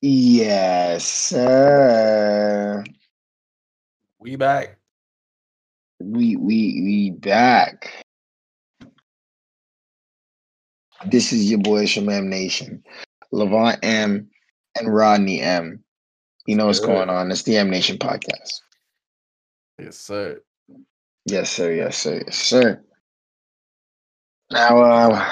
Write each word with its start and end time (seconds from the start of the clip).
Yes, 0.00 1.04
sir. 1.04 2.84
We 4.20 4.36
back. 4.36 4.78
We 5.98 6.36
we 6.36 6.82
we 6.84 7.10
back. 7.10 8.04
This 11.06 11.32
is 11.32 11.50
your 11.50 11.58
boy 11.58 11.84
Shamam 11.84 12.26
Nation, 12.26 12.84
Levant 13.32 13.80
M 13.82 14.30
and 14.78 14.94
Rodney 14.94 15.40
M. 15.40 15.82
You 16.46 16.54
know 16.54 16.66
what's 16.66 16.78
Good. 16.78 16.86
going 16.86 17.10
on? 17.10 17.32
It's 17.32 17.42
the 17.42 17.56
M 17.56 17.68
Nation 17.68 17.98
podcast. 17.98 18.60
Yes, 19.80 19.98
sir. 19.98 20.40
Yes, 21.26 21.50
sir. 21.50 21.72
Yes, 21.72 21.98
sir. 21.98 22.22
Yes, 22.24 22.36
sir. 22.36 22.84
Now, 24.52 24.80
uh, 24.80 25.26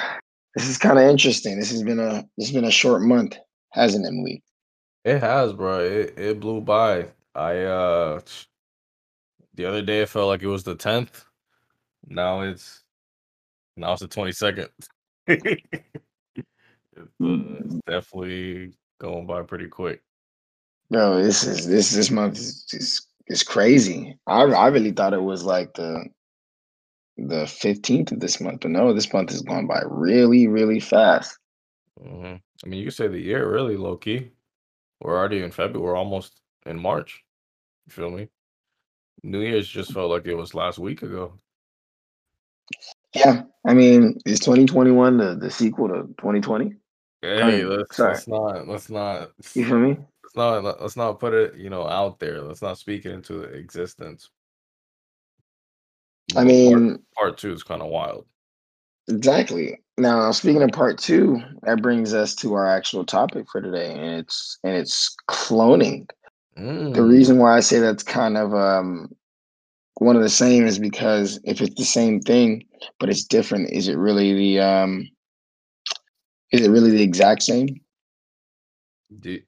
this 0.57 0.69
is 0.69 0.77
kind 0.77 0.99
of 0.99 1.05
interesting. 1.05 1.57
This 1.57 1.71
has 1.71 1.85
been 1.85 2.01
a 2.01 2.27
this 2.37 2.49
has 2.49 2.53
been 2.53 2.65
a 2.65 2.71
short 2.73 3.03
month, 3.03 3.37
hasn't 3.73 4.05
it, 4.05 4.13
Malik? 4.13 4.43
It 5.07 5.21
has, 5.21 5.53
bro. 5.53 5.79
It 5.79 6.19
it 6.19 6.41
blew 6.41 6.61
by. 6.61 7.07
I 7.33 7.61
uh 7.61 8.21
the 9.55 9.65
other 9.65 9.81
day 9.81 10.01
it 10.01 10.09
felt 10.09 10.27
like 10.27 10.43
it 10.43 10.49
was 10.49 10.65
the 10.65 10.75
10th. 10.75 11.25
Now 12.09 12.41
it's 12.41 12.83
now 13.77 13.93
it's 13.93 14.03
the 14.03 14.09
22nd. 14.09 14.69
it's, 15.29 15.63
uh, 16.97 17.79
definitely 17.87 18.73
going 18.99 19.29
by 19.29 19.43
pretty 19.43 19.69
quick. 19.69 20.03
No, 20.91 21.23
this 21.23 21.45
is 21.45 21.69
this 21.69 21.93
this 21.93 22.11
month 22.11 22.39
is 22.39 22.67
is, 22.73 23.07
is 23.29 23.45
crazy. 23.45 24.19
I 24.27 24.43
I 24.43 24.67
really 24.67 24.91
thought 24.91 25.15
it 25.15 25.23
was 25.23 25.45
like 25.45 25.75
the 25.75 26.05
the 27.17 27.47
fifteenth 27.47 28.11
of 28.11 28.19
this 28.19 28.41
month, 28.41 28.63
but 28.63 28.73
no, 28.73 28.93
this 28.93 29.13
month 29.13 29.31
is 29.31 29.43
going 29.43 29.69
by 29.69 29.83
really 29.87 30.49
really 30.49 30.81
fast. 30.81 31.39
hmm 32.03 32.35
I 32.65 32.67
mean, 32.67 32.81
you 32.81 32.87
could 32.87 32.95
say 32.95 33.07
the 33.07 33.21
year 33.21 33.49
really 33.49 33.77
low 33.77 33.97
key. 33.97 34.33
We're 35.01 35.17
already 35.17 35.43
in 35.43 35.51
February. 35.51 35.85
We're 35.85 35.97
almost 35.97 36.41
in 36.65 36.79
March. 36.81 37.23
You 37.87 37.93
feel 37.93 38.11
me? 38.11 38.29
New 39.23 39.41
Year's 39.41 39.69
just 39.69 39.93
felt 39.93 40.11
like 40.11 40.27
it 40.27 40.35
was 40.35 40.55
last 40.55 40.79
week 40.79 41.03
ago. 41.03 41.39
Yeah, 43.15 43.43
I 43.67 43.75
mean, 43.75 44.19
is 44.27 44.41
twenty 44.41 44.67
twenty 44.67 44.91
one 44.91 45.17
the 45.17 45.37
the 45.37 45.51
sequel 45.51 45.89
to 45.89 46.09
twenty 46.19 46.41
twenty? 46.41 46.75
Hey, 47.23 47.63
mean, 47.63 47.69
let's 47.69 47.99
let's 47.99 48.29
not 48.29 48.69
let's 48.69 48.91
not 48.91 49.31
You 49.55 49.65
feel 49.65 49.79
me? 49.79 49.99
let's 50.23 50.37
not 50.37 50.65
let- 50.65 50.83
let's 50.83 50.97
not 50.97 51.19
put 51.19 51.33
it 51.33 51.57
you 51.57 51.71
know 51.71 51.87
out 51.89 52.19
there. 52.19 52.43
Let's 52.43 52.63
not 52.63 52.79
speak 52.79 53.07
it 53.07 53.13
into 53.13 53.43
existence. 53.43 54.31
I 56.37 56.45
mean, 56.45 56.91
part, 56.91 57.01
part 57.15 57.39
two 57.39 57.53
is 57.53 57.63
kind 57.63 57.81
of 57.83 57.89
wild. 57.89 58.27
Exactly. 59.09 59.79
Now, 59.99 60.31
speaking 60.33 60.63
of 60.63 60.71
part 60.71 60.99
two, 60.99 61.41
that 61.63 61.83
brings 61.83 62.15
us 62.15 62.35
to 62.37 62.55
our 62.55 62.67
actual 62.67 63.05
topic 63.05 63.47
for 63.51 63.61
today, 63.61 63.93
and 63.93 64.21
it's 64.21 64.59
and 64.65 64.75
it's 64.77 65.15
cloning. 65.29 66.09
The 66.95 67.03
Mm, 67.03 67.03
reason 67.03 67.39
why 67.39 67.57
I 67.57 67.61
say 67.61 67.79
that's 67.81 68.03
kind 68.03 68.37
of 68.37 68.55
um 68.55 69.15
one 69.99 70.17
of 70.17 70.23
the 70.23 70.29
same 70.29 70.67
is 70.67 70.79
because 70.79 71.41
if 71.45 71.61
it's 71.61 71.75
the 71.77 71.85
same 71.85 72.21
thing 72.21 72.67
but 73.01 73.09
it's 73.11 73.25
different, 73.25 73.71
is 73.71 73.89
it 73.89 73.97
really 73.97 74.35
the 74.35 74.61
um 74.61 75.09
is 76.53 76.63
it 76.63 76.71
really 76.71 76.91
the 76.91 77.03
exact 77.03 77.43
same? 77.43 77.81
do 79.21 79.41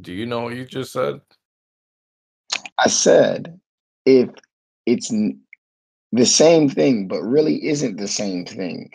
do 0.00 0.12
you 0.12 0.26
know 0.26 0.42
what 0.42 0.54
you 0.54 0.64
just 0.64 0.92
said? 0.92 1.20
I 2.78 2.88
said 2.88 3.60
if 4.06 4.28
it's 4.86 5.12
the 6.12 6.26
same 6.26 6.68
thing 6.68 7.08
but 7.08 7.22
really 7.22 7.66
isn't 7.66 7.96
the 7.96 8.08
same 8.08 8.44
thing. 8.44 8.90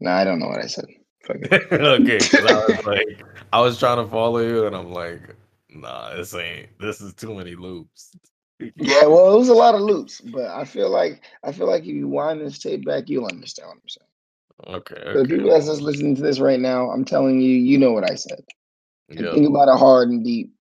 No, 0.00 0.10
I 0.10 0.24
don't 0.24 0.38
know 0.38 0.48
what 0.48 0.62
I 0.62 0.66
said. 0.66 0.86
Okay, 1.28 2.18
I 2.20 2.64
was 2.68 2.86
like, 2.86 3.24
I 3.52 3.60
was 3.60 3.78
trying 3.80 3.96
to 3.96 4.08
follow 4.08 4.38
you, 4.38 4.66
and 4.66 4.76
I'm 4.76 4.92
like, 4.92 5.34
nah, 5.68 6.14
this 6.14 6.32
ain't. 6.34 6.68
This 6.78 7.00
is 7.00 7.14
too 7.14 7.34
many 7.34 7.56
loops. 7.56 8.12
Yeah, 8.60 9.06
well, 9.06 9.34
it 9.34 9.38
was 9.38 9.48
a 9.48 9.54
lot 9.54 9.74
of 9.74 9.80
loops, 9.80 10.20
but 10.20 10.46
I 10.46 10.64
feel 10.64 10.88
like 10.88 11.22
I 11.42 11.50
feel 11.50 11.66
like 11.66 11.82
if 11.82 11.88
you 11.88 12.08
wind 12.08 12.40
this 12.40 12.58
tape 12.60 12.84
back, 12.84 13.08
you'll 13.08 13.26
understand 13.26 13.68
what 13.68 13.78
I'm 13.78 13.88
saying. 13.88 14.76
Okay, 14.78 15.18
okay, 15.18 15.28
people 15.28 15.50
that's 15.50 15.66
just 15.66 15.82
listening 15.82 16.14
to 16.16 16.22
this 16.22 16.38
right 16.38 16.60
now, 16.60 16.90
I'm 16.90 17.04
telling 17.04 17.40
you, 17.40 17.50
you 17.50 17.76
know 17.76 17.92
what 17.92 18.08
I 18.08 18.14
said. 18.14 18.40
Yeah, 19.08 19.32
Think 19.32 19.48
about 19.48 19.68
it 19.68 19.78
hard 19.78 20.08
and 20.08 20.24
deep. 20.24 20.52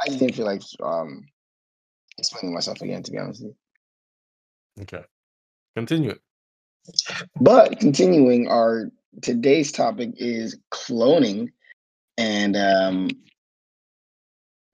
I 0.00 0.06
just 0.06 0.18
didn't 0.18 0.34
feel 0.34 0.46
like 0.46 0.62
um 0.82 1.26
explaining 2.18 2.54
myself 2.54 2.80
again, 2.80 3.02
to 3.02 3.12
be 3.12 3.18
honest 3.18 3.42
with 3.42 3.50
you. 3.50 3.56
Okay. 4.82 5.04
Continue 5.76 6.10
it. 6.10 6.20
But 7.40 7.80
continuing, 7.80 8.48
our 8.48 8.90
today's 9.22 9.72
topic 9.72 10.10
is 10.16 10.58
cloning, 10.72 11.48
and 12.18 12.56
um 12.56 13.10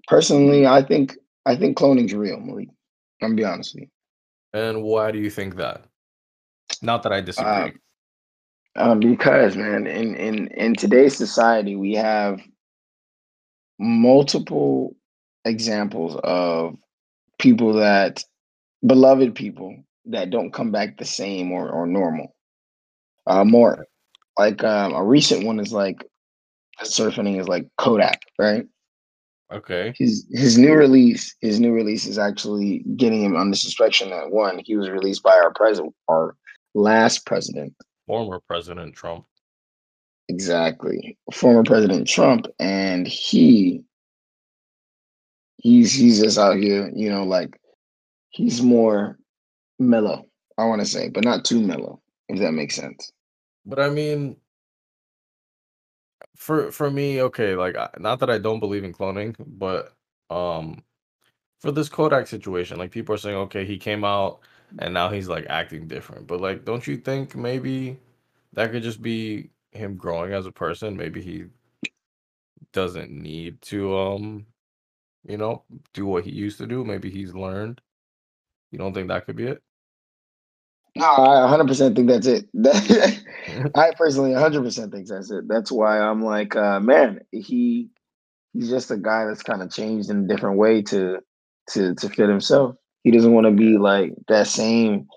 personally, 0.09 0.67
I 0.67 0.83
think 0.83 1.17
I 1.47 1.57
think 1.57 1.79
cloning's 1.79 2.15
real, 2.15 2.41
Malik. 2.41 2.69
I'm 3.23 3.31
gonna 3.31 3.35
be 3.35 3.45
honest 3.45 3.75
with 3.75 3.85
you. 3.85 3.89
And 4.53 4.83
why 4.83 5.11
do 5.11 5.19
you 5.19 5.31
think 5.31 5.57
that? 5.57 5.85
Not 6.83 7.03
that 7.05 7.13
I 7.13 7.21
disagree. 7.21 7.73
Um, 8.77 9.01
because 9.01 9.57
man, 9.57 9.87
in 9.87 10.15
in 10.15 10.49
in 10.49 10.75
today's 10.75 11.17
society, 11.17 11.77
we 11.77 11.95
have 11.95 12.41
multiple 13.79 14.97
examples 15.45 16.17
of 16.23 16.77
people 17.39 17.75
that 17.75 18.23
beloved 18.85 19.35
people 19.35 19.77
that 20.11 20.31
don't 20.31 20.53
come 20.53 20.71
back 20.73 20.99
the 20.99 21.05
same 21.05 21.53
or 21.53 21.69
or 21.71 21.87
normal. 21.87 22.35
Uh, 23.27 23.45
more 23.45 23.87
like 24.39 24.65
um, 24.65 24.95
a 24.95 25.05
recent 25.05 25.45
one 25.45 25.61
is 25.61 25.73
like 25.73 26.05
surfing 26.83 27.39
is 27.39 27.49
like 27.49 27.69
Kodak, 27.77 28.21
right? 28.39 28.67
okay. 29.53 29.95
His 29.97 30.27
his 30.31 30.59
new 30.59 30.75
release, 30.75 31.35
his 31.41 31.61
new 31.61 31.73
release 31.73 32.07
is 32.07 32.19
actually 32.19 32.85
getting 32.97 33.23
him 33.25 33.37
under 33.37 33.57
suspicion 33.57 34.11
that 34.11 34.31
one, 34.31 34.61
he 34.65 34.77
was 34.77 34.91
released 34.91 35.23
by 35.23 35.37
our 35.37 35.53
president, 35.53 35.95
our 36.09 36.37
last 36.75 37.27
president, 37.27 37.75
Former 38.07 38.41
President 38.41 38.95
Trump. 38.95 39.27
exactly, 40.29 41.19
former 41.33 41.65
President 41.65 42.07
Trump, 42.07 42.47
and 42.59 43.07
he 43.07 43.83
he's 45.59 45.93
he's 45.93 46.21
just 46.21 46.39
out 46.39 46.57
here, 46.57 46.91
you 46.95 47.11
know, 47.11 47.25
like 47.25 47.61
he's 48.31 48.63
more 48.63 49.19
mellow, 49.81 50.27
I 50.59 50.65
want 50.67 50.81
to 50.81 50.87
say, 50.87 51.09
but 51.09 51.25
not 51.25 51.45
too 51.45 51.61
mellow, 51.61 52.01
if 52.29 52.39
that 52.39 52.53
makes 52.53 52.77
sense. 52.77 53.13
But 53.67 53.81
I 53.81 53.91
mean, 53.91 54.37
for 56.37 56.71
for 56.71 56.91
me, 56.91 57.23
okay, 57.23 57.55
like 57.55 57.77
not 58.01 58.21
that 58.21 58.31
I 58.31 58.39
don't 58.39 58.61
believe 58.61 58.85
in 58.85 58.93
cloning, 58.93 59.35
but 59.39 59.95
um, 60.31 60.83
for 61.61 61.73
this 61.73 61.89
Kodak 61.89 62.27
situation, 62.27 62.79
like 62.79 62.91
people 62.91 63.15
are 63.15 63.19
saying, 63.19 63.37
okay, 63.37 63.65
he 63.65 63.79
came 63.79 64.05
out 64.05 64.41
and 64.79 64.95
now 64.95 65.11
he's 65.11 65.29
like 65.29 65.47
acting 65.49 65.89
different. 65.89 66.27
But 66.27 66.41
like, 66.41 66.65
don't 66.65 66.87
you 66.87 66.97
think 66.97 67.37
maybe 67.37 67.99
that 68.55 68.73
could 68.73 68.83
just 68.83 69.03
be 69.03 69.51
him 69.73 69.97
growing 69.97 70.33
as 70.33 70.47
a 70.47 70.53
person? 70.53 70.97
Maybe 70.97 71.21
he 71.23 71.45
doesn't 72.73 73.11
need 73.11 73.61
to 73.63 73.97
um, 73.99 74.47
you 75.27 75.37
know, 75.37 75.65
do 75.93 76.07
what 76.07 76.25
he 76.25 76.31
used 76.31 76.59
to 76.59 76.67
do. 76.67 76.85
Maybe 76.85 77.11
he's 77.11 77.35
learned. 77.35 77.81
You 78.71 78.79
don't 78.79 78.95
think 78.95 79.09
that 79.09 79.27
could 79.27 79.37
be 79.37 79.47
it? 79.47 79.63
No, 81.01 81.07
I 81.07 81.49
100% 81.57 81.97
think 81.97 82.09
that's 82.09 82.27
it. 82.27 82.47
I 83.75 83.93
personally 83.97 84.33
100% 84.33 84.93
think 84.93 85.09
that's 85.09 85.31
it. 85.31 85.49
That's 85.49 85.73
why 85.73 85.99
I'm 85.99 86.23
like, 86.23 86.55
uh, 86.55 86.79
man, 86.81 87.21
he 87.33 87.89
he's 88.53 88.69
just 88.69 88.91
a 88.91 88.97
guy 88.99 89.25
that's 89.25 89.43
kind 89.43 89.63
of 89.63 89.71
changed 89.71 90.11
in 90.11 90.25
a 90.25 90.29
different 90.29 90.59
way 90.59 90.83
to 90.83 91.21
to 91.71 91.95
to 91.95 92.09
fit 92.11 92.29
himself. 92.29 92.77
He 93.03 93.11
doesn't 93.13 93.33
want 93.33 93.47
to 93.47 93.51
be 93.53 93.79
like 93.79 94.13
that 94.29 94.47
same 94.47 95.09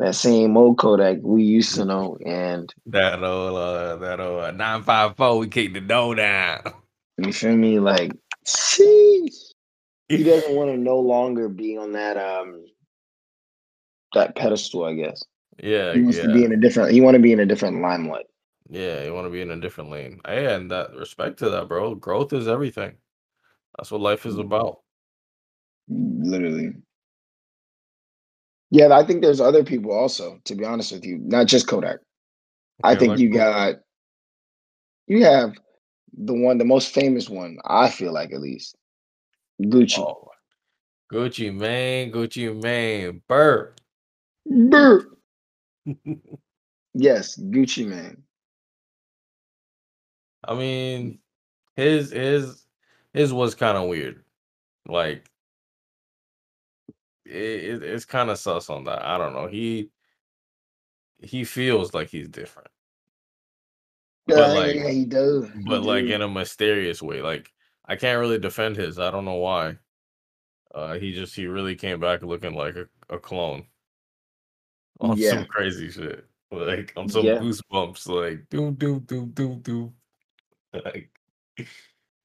that 0.00 0.14
same 0.16 0.56
old 0.56 0.78
Kodak 0.78 1.18
we 1.22 1.44
used 1.44 1.74
to 1.76 1.84
know. 1.90 2.18
And 2.26 2.74
That 2.86 3.22
old 3.22 3.56
uh, 3.56 3.96
that 3.96 4.18
old 4.20 4.42
uh, 4.42 4.50
nine 4.50 4.82
five 4.82 5.16
four, 5.16 5.38
we 5.38 5.46
kick 5.48 5.72
the 5.72 5.80
door 5.80 6.16
down. 6.16 6.62
you 7.18 7.32
feel 7.32 7.56
me? 7.56 7.78
Like, 7.78 8.12
sheesh. 8.44 9.52
he 10.08 10.24
doesn't 10.24 10.54
want 10.54 10.70
to 10.70 10.76
no 10.76 10.98
longer 10.98 11.48
be 11.48 11.76
on 11.76 11.92
that 11.92 12.16
um 12.16 12.64
that 14.14 14.36
pedestal. 14.36 14.84
I 14.84 14.94
guess 14.94 15.22
Yeah, 15.62 15.94
he 15.94 16.02
wants 16.02 16.18
yeah. 16.18 16.24
to 16.24 16.32
be 16.32 16.44
in 16.44 16.52
a 16.52 16.56
different. 16.56 16.92
He 16.92 17.00
want 17.00 17.14
to 17.16 17.22
be 17.22 17.32
in 17.32 17.40
a 17.40 17.46
different 17.46 17.82
limelight. 17.82 18.26
Yeah, 18.70 19.04
you 19.04 19.14
want 19.14 19.26
to 19.26 19.30
be 19.30 19.40
in 19.40 19.50
a 19.50 19.60
different 19.60 19.90
lane. 19.90 20.20
Hey, 20.26 20.52
and 20.54 20.70
that 20.70 20.94
respect 20.94 21.38
to 21.40 21.50
that, 21.50 21.68
bro. 21.68 21.94
Growth 21.94 22.32
is 22.32 22.48
everything. 22.48 22.96
That's 23.76 23.90
what 23.90 24.00
life 24.00 24.26
is 24.26 24.36
Mm. 24.36 24.40
about. 24.40 24.82
Literally. 25.88 26.72
Yeah, 28.70 28.92
I 28.92 29.04
think 29.06 29.22
there's 29.22 29.40
other 29.40 29.64
people 29.64 29.92
also, 29.92 30.38
to 30.44 30.54
be 30.54 30.64
honest 30.64 30.92
with 30.92 31.04
you, 31.04 31.18
not 31.18 31.46
just 31.46 31.66
Kodak. 31.66 32.00
I 32.84 32.94
think 32.96 33.10
like 33.10 33.18
you 33.18 33.30
got 33.30 33.76
you 35.06 35.24
have 35.24 35.54
the 36.16 36.34
one, 36.34 36.58
the 36.58 36.64
most 36.64 36.92
famous 36.92 37.28
one, 37.28 37.58
I 37.64 37.90
feel 37.90 38.12
like 38.12 38.32
at 38.32 38.40
least, 38.40 38.76
Gucci. 39.62 39.98
Oh, 40.00 40.28
Gucci 41.12 41.54
Mane, 41.54 42.12
Gucci 42.12 42.54
Mane, 42.62 43.22
Burr. 43.26 43.74
Brr. 44.50 45.06
Yes, 46.94 47.36
Gucci 47.38 47.86
Mane. 47.86 48.24
I 50.44 50.54
mean, 50.54 51.20
his 51.76 52.10
his 52.12 52.64
his 53.12 53.32
was 53.32 53.54
kind 53.54 53.78
of 53.78 53.88
weird. 53.88 54.24
Like 54.88 55.30
it, 57.24 57.32
it 57.34 57.82
it's 57.82 58.04
kind 58.04 58.30
of 58.30 58.38
sus 58.38 58.70
on 58.70 58.84
that. 58.84 59.04
I 59.04 59.18
don't 59.18 59.34
know. 59.34 59.46
He 59.48 59.90
he 61.20 61.44
feels 61.44 61.94
like 61.94 62.08
he's 62.10 62.28
different. 62.28 62.68
But 64.26 64.36
Yeah, 64.36 64.54
like 64.54 64.76
yeah, 64.76 64.88
he 64.90 65.04
does. 65.06 65.48
He 65.64 65.64
but 65.64 65.82
like 65.82 66.06
in 66.06 66.22
a 66.22 66.28
mysterious 66.28 67.02
way. 67.02 67.22
Like 67.22 67.52
I 67.86 67.96
can't 67.96 68.20
really 68.20 68.38
defend 68.38 68.76
his. 68.76 68.98
I 68.98 69.10
don't 69.10 69.24
know 69.26 69.36
why. 69.36 69.78
Uh 70.74 70.94
he 70.98 71.12
just 71.14 71.34
he 71.36 71.46
really 71.46 71.76
came 71.76 72.00
back 72.00 72.22
looking 72.22 72.54
like 72.54 72.76
a, 72.76 72.88
a 73.10 73.18
clone 73.18 73.66
on 75.00 75.18
some 75.18 75.46
crazy 75.46 75.90
shit. 75.90 76.24
Like 76.50 76.92
on 76.96 77.08
some 77.08 77.24
yeah. 77.24 77.38
goosebumps, 77.38 78.08
like 78.08 78.48
do 78.50 78.70
do 78.72 79.00
do 79.00 79.26
do 79.26 79.56
do. 79.56 79.92
Like 80.72 81.10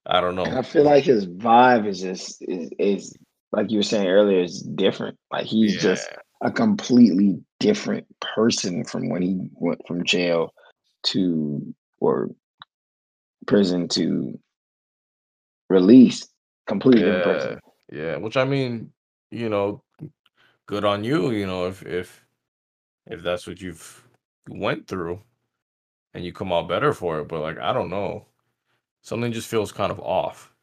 I 0.06 0.22
don't 0.22 0.36
know. 0.36 0.46
I 0.46 0.62
feel 0.62 0.84
like 0.84 1.04
his 1.04 1.26
vibe 1.28 1.88
is 1.88 2.02
just 2.02 2.42
is 2.42 2.70
is 2.80 3.18
like 3.52 3.70
you 3.70 3.80
were 3.80 3.84
saying 3.84 4.08
earlier, 4.08 4.42
is 4.42 4.62
different. 4.62 5.18
Like 5.32 5.46
he's 5.46 5.82
just 5.82 6.08
a 6.42 6.52
completely 6.52 7.42
different 7.60 8.06
person 8.20 8.84
from 8.84 9.10
when 9.10 9.22
he 9.22 9.50
went 9.54 9.86
from 9.88 10.04
jail 10.06 10.54
to 11.04 11.74
or 12.00 12.30
prison 13.46 13.88
to 13.90 14.40
release. 15.70 16.28
Completely 16.68 17.02
different 17.02 17.26
Yeah. 17.26 17.34
person. 17.34 17.60
Yeah. 17.92 18.18
Which 18.18 18.38
I 18.38 18.46
mean, 18.46 18.92
you 19.32 19.50
know, 19.50 19.84
good 20.66 20.86
on 20.86 21.04
you, 21.04 21.32
you 21.32 21.46
know, 21.46 21.68
if 21.68 21.86
if 21.86 22.24
if 23.08 23.22
that's 23.24 23.48
what 23.48 23.62
you've 23.62 24.08
went 24.50 24.88
through 24.88 25.22
and 26.14 26.26
you 26.26 26.34
come 26.34 26.52
out 26.54 26.68
better 26.68 26.94
for 26.94 27.20
it. 27.20 27.28
But 27.28 27.42
like 27.42 27.60
I 27.60 27.74
don't 27.74 27.90
know. 27.90 28.26
Something 29.02 29.34
just 29.34 29.50
feels 29.50 29.72
kind 29.72 29.92
of 29.92 30.00
off, 30.00 30.54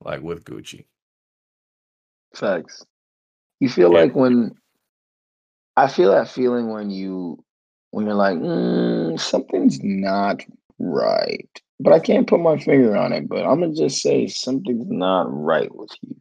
like 0.00 0.22
with 0.22 0.44
Gucci. 0.44 0.86
Facts. 2.34 2.84
You 3.60 3.68
feel 3.68 3.90
Can't 3.90 4.08
like 4.08 4.16
when 4.16 4.52
I 5.76 5.88
feel 5.88 6.10
that 6.12 6.28
feeling 6.28 6.68
when 6.70 6.90
you 6.90 7.44
when 7.90 8.06
you're 8.06 8.14
like, 8.14 8.38
mm, 8.38 9.20
something's 9.20 9.80
not 9.82 10.42
right. 10.78 11.48
But 11.80 11.92
I 11.92 12.00
can't 12.00 12.26
put 12.26 12.40
my 12.40 12.58
finger 12.58 12.96
on 12.96 13.12
it, 13.12 13.28
but 13.28 13.44
I'm 13.44 13.60
gonna 13.60 13.74
just 13.74 14.02
say 14.02 14.26
something's 14.26 14.88
not 14.88 15.26
right 15.28 15.74
with 15.74 15.90
you. 16.02 16.16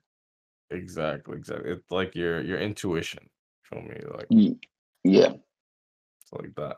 exactly, 0.69 1.38
exactly. 1.38 1.71
It's 1.71 1.92
like 1.92 2.15
your 2.15 2.42
your 2.42 2.59
intuition. 2.59 3.30
Feel 3.63 3.81
me? 3.81 3.95
Like 4.13 4.30
Yeah. 5.03 5.33
like 6.31 6.56
that. 6.56 6.77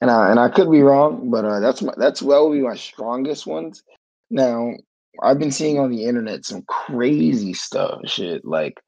And 0.00 0.10
I 0.10 0.30
and 0.30 0.40
I 0.40 0.48
could 0.48 0.70
be 0.70 0.82
wrong, 0.82 1.30
but 1.30 1.44
uh, 1.44 1.60
that's 1.60 1.82
my 1.82 1.92
that's 1.96 2.22
well 2.22 2.50
be 2.50 2.60
my 2.60 2.74
strongest 2.74 3.46
ones. 3.46 3.82
Now, 4.30 4.72
I've 5.22 5.38
been 5.38 5.52
seeing 5.52 5.78
on 5.78 5.90
the 5.90 6.04
internet 6.04 6.46
some 6.46 6.62
crazy 6.62 7.52
stuff, 7.52 8.00
shit 8.06 8.44
like 8.44 8.80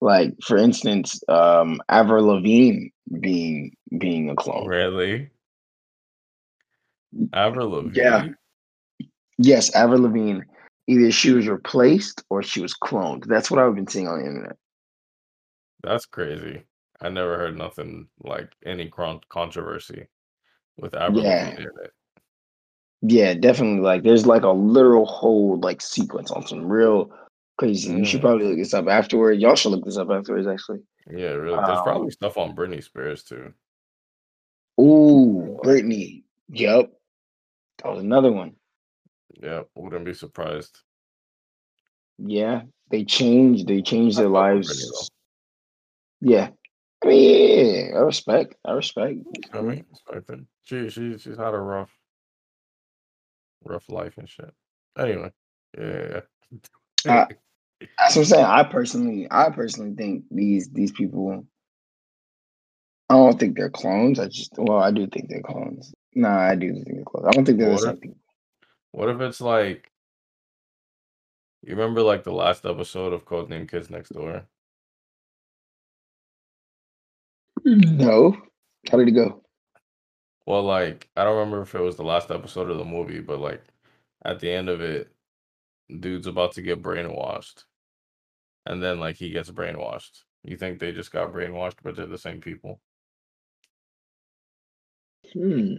like 0.00 0.34
for 0.44 0.56
instance, 0.56 1.20
um 1.28 1.80
Avril 1.88 2.26
Lavigne 2.26 2.88
being 3.20 3.74
being 3.98 4.30
a 4.30 4.36
clone. 4.36 4.68
Really? 4.68 5.30
Avril 7.32 7.70
Lavigne. 7.70 7.98
Yeah. 8.00 8.24
Yes, 9.38 9.74
Avril 9.74 10.02
Lavigne. 10.02 10.42
Either 10.86 11.10
she 11.10 11.32
was 11.32 11.48
replaced 11.48 12.22
or 12.30 12.42
she 12.42 12.60
was 12.60 12.74
cloned. 12.74 13.26
That's 13.26 13.50
what 13.50 13.60
I've 13.60 13.74
been 13.74 13.86
seeing 13.86 14.08
on 14.08 14.20
the 14.20 14.26
internet. 14.26 14.56
That's 15.82 16.06
crazy. 16.06 16.64
I 17.02 17.08
never 17.08 17.36
heard 17.36 17.58
nothing 17.58 18.08
like 18.22 18.52
any 18.64 18.88
con- 18.88 19.20
controversy 19.28 20.06
with 20.78 20.94
Avril 20.94 21.24
Yeah. 21.24 21.46
Lavigne 21.48 21.62
in 21.62 21.84
it. 21.84 21.92
Yeah, 23.02 23.34
definitely. 23.34 23.80
Like 23.80 24.04
there's 24.04 24.26
like 24.26 24.44
a 24.44 24.50
literal 24.50 25.04
whole 25.04 25.58
like 25.58 25.80
sequence 25.80 26.30
on 26.30 26.46
some 26.46 26.68
real 26.68 27.10
crazy. 27.58 27.92
You 27.92 28.04
should 28.04 28.20
Mm, 28.20 28.22
probably 28.22 28.46
look 28.46 28.56
this 28.58 28.72
up 28.74 28.86
afterward. 28.86 29.40
Y'all 29.40 29.56
should 29.56 29.70
look 29.72 29.84
this 29.84 29.96
up 29.98 30.08
afterwards, 30.10 30.46
actually. 30.46 30.78
yeah, 31.10 31.30
really. 31.32 31.56
There's 31.66 31.78
Um, 31.78 31.84
probably 31.84 32.10
stuff 32.12 32.38
on 32.38 32.54
Britney 32.54 32.82
Spears 32.82 33.24
too. 33.24 33.52
ooh, 34.80 35.58
Britney. 35.64 36.22
Yep, 36.50 36.92
that 37.82 37.88
was 37.90 38.02
another 38.04 38.30
one. 38.30 38.54
yeah, 39.42 39.62
wouldn't 39.74 40.04
be 40.04 40.14
surprised. 40.14 40.78
Yeah, 42.18 42.62
they 42.90 43.04
changed. 43.04 43.66
They 43.66 43.82
changed 43.82 44.18
I 44.18 44.22
their 44.22 44.30
with 44.30 44.38
Britney 44.38 44.54
lives. 44.54 45.10
Yeah, 46.20 46.50
I 47.02 47.06
mean, 47.06 47.90
yeah, 47.90 47.98
I 47.98 48.00
respect. 48.00 48.54
I 48.64 48.72
respect. 48.72 49.18
I 49.52 49.60
mean, 49.60 49.84
expecting. 49.90 50.46
She 50.62 50.88
she 50.88 51.18
she's 51.18 51.36
had 51.36 51.54
a 51.54 51.58
rough 51.58 51.90
rough 53.64 53.88
life 53.88 54.18
and 54.18 54.28
shit. 54.28 54.52
Anyway, 54.98 55.30
yeah. 55.78 56.20
That's 57.98 58.16
what 58.16 58.22
I'm 58.22 58.24
saying. 58.24 58.44
I 58.44 58.62
personally, 58.64 59.26
I 59.30 59.50
personally 59.50 59.94
think 59.96 60.24
these 60.30 60.68
these 60.70 60.92
people. 60.92 61.44
I 63.08 63.14
don't 63.14 63.38
think 63.38 63.56
they're 63.56 63.70
clones. 63.70 64.18
I 64.18 64.28
just, 64.28 64.52
well, 64.56 64.78
I 64.78 64.90
do 64.90 65.06
think 65.06 65.28
they're 65.28 65.42
clones. 65.42 65.92
Nah, 66.14 66.38
I 66.38 66.54
do 66.54 66.72
think 66.72 66.86
they're 66.86 67.04
clones. 67.04 67.26
I 67.28 67.30
don't 67.32 67.44
think 67.44 67.58
they're 67.58 67.68
the 67.68 67.74
what 67.74 67.82
if 67.82 67.88
same 67.88 67.96
people. 67.96 68.18
what 68.92 69.08
if 69.08 69.20
it's 69.20 69.40
like 69.40 69.90
you 71.62 71.76
remember 71.76 72.02
like 72.02 72.24
the 72.24 72.32
last 72.32 72.64
episode 72.64 73.12
of 73.12 73.24
Codename 73.24 73.68
Kids 73.68 73.90
Next 73.90 74.10
Door? 74.10 74.46
No, 77.64 78.36
how 78.90 78.98
did 78.98 79.08
it 79.08 79.12
go? 79.12 79.42
Well, 80.46 80.62
like 80.62 81.08
I 81.16 81.24
don't 81.24 81.38
remember 81.38 81.62
if 81.62 81.74
it 81.74 81.80
was 81.80 81.96
the 81.96 82.04
last 82.04 82.30
episode 82.30 82.70
of 82.70 82.78
the 82.78 82.84
movie, 82.84 83.20
but 83.20 83.38
like 83.40 83.62
at 84.24 84.40
the 84.40 84.50
end 84.50 84.68
of 84.68 84.80
it, 84.80 85.12
dude's 86.00 86.26
about 86.26 86.52
to 86.54 86.62
get 86.62 86.82
brainwashed, 86.82 87.64
and 88.66 88.82
then 88.82 88.98
like 89.00 89.16
he 89.16 89.30
gets 89.30 89.50
brainwashed. 89.50 90.24
You 90.44 90.56
think 90.56 90.80
they 90.80 90.92
just 90.92 91.12
got 91.12 91.32
brainwashed, 91.32 91.76
but 91.82 91.96
they're 91.96 92.06
the 92.06 92.18
same 92.18 92.40
people? 92.40 92.80
Hmm. 95.32 95.74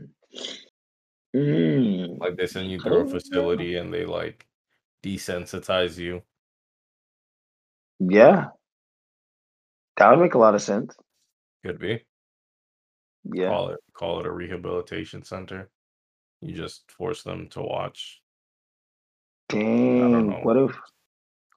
Hmm. 1.34 2.06
Like 2.20 2.38
they 2.38 2.48
send 2.48 2.72
you 2.72 2.80
through 2.80 3.02
a 3.02 3.10
facility 3.10 3.76
and 3.78 3.94
they 3.94 4.06
like 4.06 4.48
desensitize 5.04 5.98
you. 5.98 6.24
Yeah, 8.00 8.48
that 9.98 10.10
would 10.10 10.20
make 10.20 10.34
a 10.36 10.38
lot 10.40 10.56
of 10.56 10.62
sense. 10.62 10.96
Could 11.66 11.80
be. 11.80 12.04
Yeah. 13.24 13.50
Call 13.50 13.70
it 13.70 13.80
call 13.94 14.20
it 14.20 14.26
a 14.26 14.32
rehabilitation 14.32 15.24
center. 15.24 15.70
You 16.42 16.54
just 16.54 16.92
force 16.92 17.24
them 17.24 17.48
to 17.52 17.62
watch. 17.62 18.22
Dang. 19.50 20.44
What 20.44 20.58
if 20.58 20.76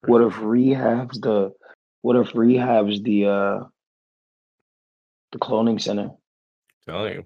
what 0.06 0.22
if 0.22 0.34
rehabs 0.34 1.20
the 1.20 1.52
what 2.02 2.16
if 2.16 2.32
rehabs 2.32 3.02
the 3.02 3.26
uh 3.26 3.64
the 5.32 5.38
cloning 5.38 5.80
center? 5.80 6.10
telling 6.86 7.14
you. 7.14 7.24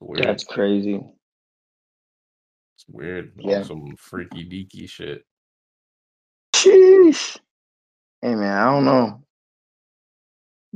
Weird. 0.00 0.26
That's 0.26 0.44
crazy. 0.44 0.94
It's 2.76 2.84
weird. 2.88 3.32
Yeah. 3.38 3.62
Some 3.62 3.96
freaky 3.98 4.44
deaky 4.44 4.88
shit. 4.88 5.24
Sheesh. 6.54 7.38
Hey 8.22 8.34
man, 8.34 8.56
I 8.56 8.64
don't 8.64 8.84
know. 8.84 9.25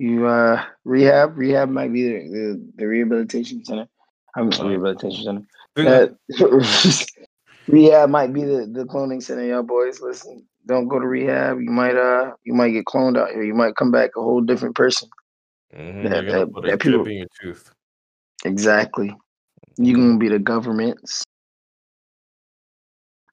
You 0.00 0.26
uh 0.26 0.64
rehab 0.84 1.36
rehab 1.36 1.68
might 1.68 1.92
be 1.92 2.04
the 2.04 2.18
the, 2.30 2.72
the 2.76 2.86
rehabilitation 2.86 3.64
center. 3.64 3.86
i'm 4.34 4.48
mean 4.48 4.58
Like, 4.58 4.66
rehabilitation 4.68 5.24
center. 5.24 5.46
That 5.76 6.16
rehab 7.68 8.10
might 8.10 8.32
be 8.32 8.44
the, 8.44 8.66
the 8.72 8.84
cloning 8.86 9.22
center, 9.22 9.44
y'all 9.44 9.62
boys. 9.62 10.00
Listen, 10.00 10.46
don't 10.66 10.88
go 10.88 10.98
to 10.98 11.06
rehab. 11.06 11.60
You 11.60 11.70
might 11.70 11.96
uh 11.96 12.32
you 12.44 12.54
might 12.54 12.70
get 12.70 12.86
cloned 12.86 13.18
out 13.18 13.30
here. 13.30 13.42
You 13.42 13.54
might 13.54 13.76
come 13.76 13.90
back 13.92 14.12
a 14.16 14.22
whole 14.22 14.40
different 14.40 14.74
person. 14.74 15.10
mhm, 15.74 16.10
That 16.10 16.24
you're 16.24 16.32
gonna 16.32 16.46
that, 16.46 16.52
put 16.54 16.64
a 16.64 16.68
that 16.68 16.80
people 16.80 17.06
in 17.06 17.18
your 17.18 17.28
tooth. 17.40 17.70
exactly. 18.44 19.14
You 19.76 19.96
Mhm. 19.96 20.00
gonna 20.08 20.18
be 20.18 20.28
the 20.28 20.38
government's 20.38 21.24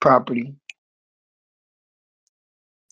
property. 0.02 0.56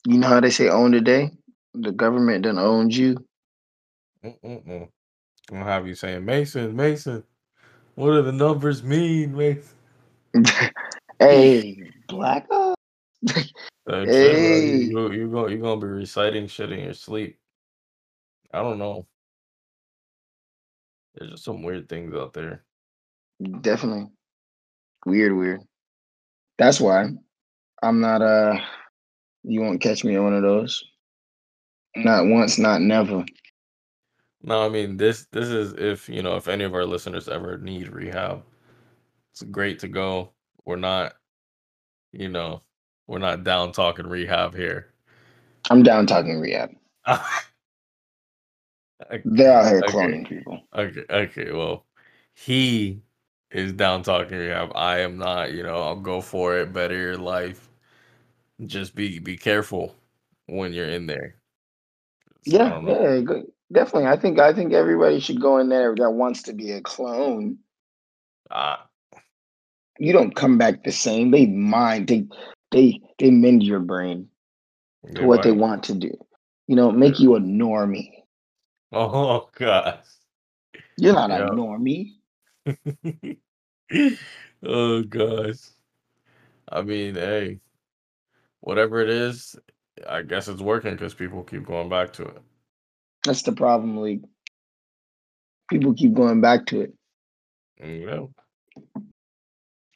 You 0.08 0.18
know 0.20 0.28
how 0.28 0.40
they 0.40 0.52
say 0.52 0.70
own 0.70 0.92
the 0.92 1.02
day? 1.02 1.32
The 1.74 1.92
government 1.92 2.44
done 2.44 2.58
owns 2.60 2.98
you. 2.98 3.18
Mm-mm-mm. 4.26 4.90
Gonna 5.50 5.66
have 5.66 5.88
you 5.88 5.96
saying, 5.96 6.26
Mason, 6.26 6.76
Mason, 6.76 7.24
what 7.96 8.12
do 8.14 8.24
the 8.24 8.32
numbers 8.32 8.84
mean, 8.84 9.36
Mason? 9.38 9.78
hey, 11.20 11.84
black. 12.08 12.48
Type 13.90 14.12
hey, 14.12 14.90
You 14.90 14.90
you 15.00 15.12
you 15.12 15.32
gonna 15.32 15.52
you 15.52 15.60
gonna 15.60 15.82
be 15.82 15.88
reciting 15.88 16.48
shit 16.48 16.72
in 16.72 16.80
your 16.80 16.94
sleep. 16.94 17.38
I 18.54 18.62
don't 18.62 18.80
know. 18.80 19.08
There's 21.16 21.32
just 21.32 21.46
some 21.46 21.64
weird 21.64 21.90
things 21.90 22.16
out 22.16 22.34
there. 22.34 22.64
definitely 23.62 24.08
weird, 25.06 25.36
weird. 25.36 25.62
That's 26.58 26.82
why 26.82 27.10
I'm 27.84 28.02
not 28.02 28.22
uh 28.22 28.60
you 29.44 29.62
won't 29.62 29.82
catch 29.82 30.04
me 30.04 30.16
on 30.18 30.26
one 30.26 30.34
of 30.36 30.44
those. 30.44 30.84
Not 31.96 32.28
once, 32.28 32.60
not 32.60 32.82
never. 32.82 33.26
No, 34.46 34.64
I 34.64 34.70
mean 34.70 34.96
this 34.96 35.26
this 35.32 35.50
is 35.50 35.74
if 35.74 36.08
you 36.08 36.22
know 36.22 36.36
if 36.36 36.48
any 36.48 36.64
of 36.64 36.76
our 36.76 36.86
listeners 36.86 37.28
ever 37.28 37.58
need 37.58 37.90
rehab. 37.90 38.44
it's 39.32 39.42
great 39.42 39.80
to 39.80 39.88
go. 39.88 40.34
We're 40.66 40.76
not, 40.76 41.14
you 42.12 42.30
know, 42.30 42.62
we're 43.08 43.18
not 43.18 43.44
down 43.44 43.72
talking 43.72 44.06
rehab 44.06 44.56
here. 44.56 44.94
I'm 45.72 45.82
down 45.82 46.06
talking 46.06 46.40
rehab. 46.40 46.70
They're 49.26 49.58
out 49.58 49.66
here 49.66 49.82
cloning 49.82 50.26
okay. 50.26 50.36
people. 50.36 50.62
Okay. 50.76 51.04
Okay. 51.10 51.52
Well, 51.52 51.88
he 52.36 53.02
is 53.50 53.74
down 53.74 54.04
talking 54.04 54.38
rehab. 54.38 54.72
I 54.76 55.00
am 55.00 55.18
not. 55.18 55.54
You 55.54 55.64
know, 55.64 55.78
I'll 55.78 55.96
go 55.96 56.22
for 56.22 56.56
it. 56.60 56.72
Better 56.72 56.96
your 56.96 57.18
life. 57.18 57.68
Just 58.68 58.94
be 58.94 59.18
be 59.18 59.38
careful 59.38 59.96
when 60.46 60.72
you're 60.72 60.90
in 60.90 61.08
there. 61.08 61.38
Yeah, 62.46 62.80
yeah, 62.86 63.22
good. 63.22 63.46
Definitely. 63.72 64.08
I 64.08 64.18
think 64.18 64.40
I 64.40 64.54
think 64.54 64.74
everybody 64.74 65.20
should 65.20 65.42
go 65.42 65.58
in 65.58 65.70
there 65.70 65.96
that 65.96 66.12
wants 66.12 66.44
to 66.44 66.54
be 66.54 66.72
a 66.72 66.82
clone. 66.82 67.60
Ah, 68.50 68.90
You 70.00 70.14
don't 70.14 70.36
come 70.36 70.58
back 70.58 70.84
the 70.84 70.92
same. 70.92 71.32
They 71.32 71.46
mind 71.46 72.08
they 72.08 72.28
they 72.72 73.02
they 73.20 73.32
mend 73.32 73.64
your 73.64 73.80
brain 73.80 74.30
to 75.16 75.26
what 75.26 75.42
they 75.44 75.52
want 75.52 75.84
to 75.86 75.96
do. 75.96 76.12
You 76.68 76.76
know, 76.76 76.92
make 76.92 77.20
you 77.20 77.36
a 77.36 77.40
normie. 77.40 78.12
Oh 78.92 79.50
god, 79.56 80.00
You're 80.98 81.14
not 81.14 81.32
a 81.32 81.36
Yeah. 81.36 81.50
normie. 81.50 82.14
oh 84.64 85.04
god, 85.04 85.56
I 86.70 86.82
mean, 86.82 87.16
hey, 87.16 87.60
whatever 88.62 89.02
it 89.02 89.10
is, 89.10 89.56
I 90.08 90.22
guess 90.24 90.48
it's 90.48 90.62
working 90.62 90.92
because 90.92 91.14
people 91.14 91.44
keep 91.44 91.66
going 91.66 91.90
back 91.90 92.14
to 92.14 92.24
it. 92.24 92.42
That's 93.26 93.42
the 93.42 93.52
problem, 93.52 93.98
League. 93.98 94.24
People 95.70 95.94
keep 95.94 96.14
going 96.14 96.42
back 96.42 96.66
to 96.68 96.82
it. 96.82 96.94
Know, 97.80 98.32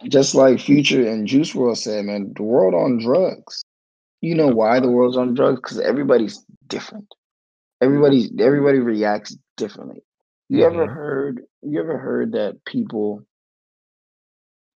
Just 0.06 0.36
like 0.36 0.60
Future 0.60 1.08
and 1.08 1.28
Juice 1.28 1.54
WRLD 1.54 1.78
said, 1.78 2.06
man, 2.06 2.34
the 2.36 2.44
world 2.44 2.74
on 2.74 3.00
drugs. 3.00 3.64
You 4.22 4.36
know 4.36 4.48
why 4.48 4.80
the 4.80 4.90
world's 4.90 5.18
on 5.18 5.34
drugs? 5.34 5.62
Because 5.62 5.80
everybody's 5.80 6.44
different. 6.68 7.08
Everybody 7.82 8.30
everybody 8.40 8.80
reacts 8.80 9.38
differently. 9.56 10.04
You 10.50 10.66
ever 10.66 10.88
hmm 10.88 10.94
heard 10.94 11.42
you 11.62 11.80
ever 11.80 11.98
heard 11.98 12.34
that 12.34 12.66
people 12.66 13.24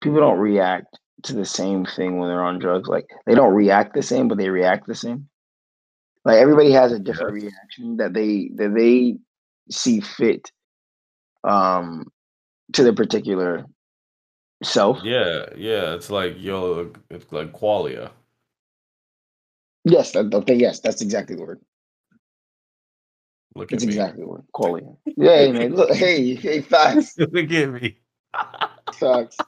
people 0.01 0.21
don't 0.21 0.39
react 0.39 0.99
to 1.25 1.35
the 1.35 1.45
same 1.45 1.85
thing 1.85 2.19
when 2.19 2.29
they're 2.29 2.45
on 2.45 2.61
drugs? 2.61 2.89
Like 2.89 3.07
they 3.27 3.35
don't 3.35 3.55
react 3.55 3.95
the 3.95 4.03
same, 4.03 4.29
but 4.29 4.39
they 4.39 4.51
react 4.51 4.87
the 4.87 4.95
same. 4.95 5.29
Like 6.25 6.39
everybody 6.39 6.71
has 6.73 6.93
a 6.93 6.99
different 6.99 7.35
Yes. 7.35 7.45
reaction 7.45 7.97
that 7.97 8.13
they 8.15 8.51
that 8.57 8.75
they 8.75 9.17
see 9.71 10.01
fit 10.01 10.51
um 11.45 12.07
to 12.75 12.85
their 12.85 12.95
particular 12.95 13.67
self. 14.63 15.01
Yeah, 15.03 15.47
yeah. 15.57 15.95
It's 15.95 16.11
like 16.11 16.37
yo, 16.39 16.93
it's 17.11 17.33
like 17.33 17.53
qualia. 17.53 18.11
Yes, 19.85 20.15
okay, 20.15 20.55
yes, 20.55 20.79
that's 20.81 21.03
exactly 21.03 21.35
the 21.35 21.43
word. 21.43 21.61
Look 23.55 23.71
That's 23.71 23.83
at 23.83 23.89
me. 23.89 23.95
exactly 23.95 24.23
the 24.23 24.29
word. 24.29 24.45
Qualia. 24.55 24.97
Yeah, 25.17 25.37
hey, 25.37 25.53
man. 25.53 25.75
Look, 25.75 25.91
hey, 25.93 26.35
hey, 26.35 26.61
facts. 26.63 27.15
Look 27.19 27.51
at 27.51 27.71
me. 27.71 27.99
Facts. 28.93 29.37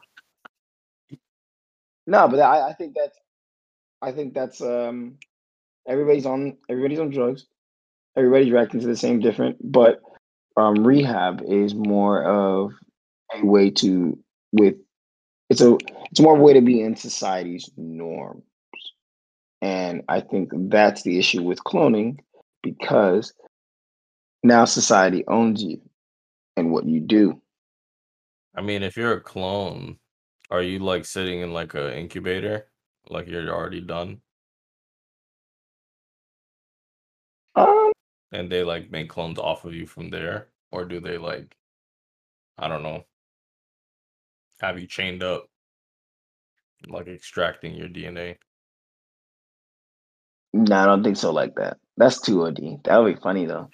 No, 2.06 2.28
but 2.28 2.38
I, 2.38 2.68
I 2.68 2.72
think 2.74 2.94
that's 2.94 3.18
I 4.02 4.12
think 4.12 4.34
that's 4.34 4.60
um 4.60 5.16
everybody's 5.88 6.26
on 6.26 6.56
everybody's 6.68 7.00
on 7.00 7.10
drugs. 7.10 7.46
Everybody's 8.16 8.52
reacting 8.52 8.80
to 8.80 8.86
the 8.86 8.96
same 8.96 9.20
different, 9.20 9.56
but 9.60 10.00
um 10.56 10.86
rehab 10.86 11.42
is 11.46 11.74
more 11.74 12.24
of 12.24 12.72
a 13.34 13.44
way 13.44 13.70
to 13.70 14.18
with 14.52 14.76
it's 15.50 15.60
a 15.60 15.76
it's 16.10 16.20
more 16.20 16.34
of 16.34 16.40
a 16.40 16.44
way 16.44 16.52
to 16.54 16.60
be 16.60 16.80
in 16.80 16.96
society's 16.96 17.68
norms. 17.76 18.44
And 19.60 20.02
I 20.08 20.20
think 20.20 20.50
that's 20.52 21.02
the 21.02 21.18
issue 21.18 21.42
with 21.42 21.64
cloning 21.64 22.18
because 22.62 23.32
now 24.42 24.64
society 24.64 25.24
owns 25.26 25.62
you 25.62 25.80
and 26.56 26.70
what 26.70 26.86
you 26.86 27.00
do. 27.00 27.40
I 28.54 28.60
mean, 28.60 28.82
if 28.82 28.96
you're 28.96 29.14
a 29.14 29.20
clone, 29.20 29.98
are 30.50 30.62
you 30.62 30.78
like 30.78 31.04
sitting 31.04 31.40
in 31.40 31.52
like 31.52 31.74
a 31.74 31.96
incubator, 31.98 32.68
like 33.08 33.26
you're 33.26 33.48
already 33.48 33.80
done, 33.80 34.20
and 38.34 38.50
they 38.50 38.64
like 38.64 38.90
make 38.90 39.08
clones 39.08 39.38
off 39.38 39.64
of 39.64 39.74
you 39.74 39.86
from 39.86 40.10
there, 40.10 40.48
or 40.72 40.84
do 40.84 41.00
they 41.00 41.18
like, 41.18 41.56
I 42.58 42.68
don't 42.68 42.82
know, 42.82 43.04
have 44.60 44.78
you 44.78 44.86
chained 44.88 45.22
up, 45.22 45.46
like 46.88 47.08
extracting 47.08 47.74
your 47.74 47.88
DNA? 47.88 48.36
no, 50.52 50.76
I 50.76 50.86
don't 50.86 51.04
think 51.04 51.16
so 51.16 51.32
like 51.32 51.56
that. 51.56 51.78
That's 51.96 52.20
too 52.20 52.44
OD. 52.46 52.84
That 52.84 52.98
would 52.98 53.14
be 53.14 53.20
funny 53.20 53.46
though. 53.46 53.70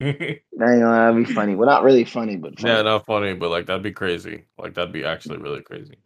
yeah, 0.00 0.12
that 0.12 0.38
that'd 0.58 1.26
be 1.26 1.32
funny. 1.34 1.54
Well 1.54 1.68
not 1.68 1.84
really 1.84 2.04
funny, 2.04 2.36
but 2.36 2.58
funny. 2.60 2.82
not 2.82 3.06
funny, 3.06 3.34
but 3.34 3.50
like 3.50 3.66
that'd 3.66 3.82
be 3.82 3.92
crazy. 3.92 4.46
Like 4.58 4.74
that'd 4.74 4.92
be 4.92 5.04
actually 5.04 5.38
really 5.38 5.62
crazy. 5.62 5.98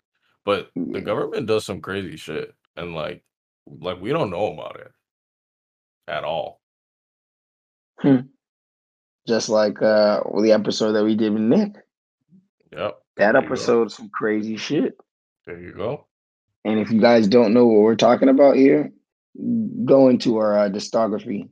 But 0.44 0.70
the 0.90 1.00
government 1.00 1.46
does 1.46 1.66
some 1.66 1.80
crazy 1.80 2.16
shit, 2.16 2.54
and 2.76 2.94
like, 2.94 3.22
like 3.66 4.00
we 4.00 4.10
don't 4.10 4.30
know 4.30 4.52
about 4.52 4.80
it 4.80 4.92
at 6.08 6.24
all. 6.24 6.60
Hmm. 8.00 8.20
Just 9.26 9.48
like 9.48 9.82
uh 9.82 10.20
the 10.40 10.52
episode 10.52 10.92
that 10.92 11.04
we 11.04 11.14
did 11.14 11.32
with 11.32 11.42
Nick. 11.42 11.74
Yep. 12.72 12.98
That 13.16 13.36
episode 13.36 13.90
some 13.90 14.08
crazy 14.10 14.56
shit. 14.56 14.96
There 15.46 15.58
you 15.58 15.72
go. 15.72 16.06
And 16.64 16.78
if 16.78 16.90
you 16.90 17.00
guys 17.00 17.26
don't 17.26 17.54
know 17.54 17.66
what 17.66 17.80
we're 17.82 17.96
talking 17.96 18.28
about 18.28 18.56
here, 18.56 18.92
go 19.84 20.08
into 20.08 20.36
our 20.38 20.58
uh, 20.58 20.68
discography. 20.68 21.48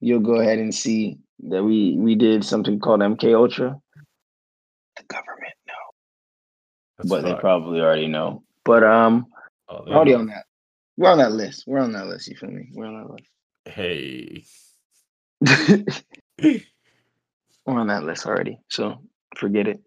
You'll 0.00 0.20
go 0.20 0.36
ahead 0.36 0.58
and 0.58 0.74
see 0.74 1.18
that 1.48 1.62
we 1.62 1.96
we 1.98 2.14
did 2.14 2.44
something 2.44 2.80
called 2.80 3.00
MK 3.00 3.34
Ultra. 3.34 3.76
The 4.96 5.02
government 5.04 5.54
no, 5.66 5.74
That's 6.98 7.08
but 7.10 7.22
they 7.22 7.34
probably 7.34 7.80
already 7.80 8.06
know. 8.08 8.42
But 8.64 8.82
um, 8.84 9.26
Oh, 9.68 9.84
already 9.86 10.12
know. 10.12 10.20
on 10.20 10.26
that. 10.26 10.44
We're 10.96 11.10
on 11.10 11.18
that 11.18 11.32
list. 11.32 11.64
We're 11.66 11.80
on 11.80 11.92
that 11.92 12.06
list. 12.06 12.26
You 12.28 12.36
feel 12.36 12.50
me? 12.50 12.68
We're 12.72 12.86
on 12.86 12.94
that 13.04 13.10
list. 13.10 13.28
We're 15.40 16.60
on 17.66 17.86
that 17.88 18.04
list 18.04 18.26
already. 18.26 18.58
So 18.68 19.00
forget 19.36 19.68
it. 19.68 19.80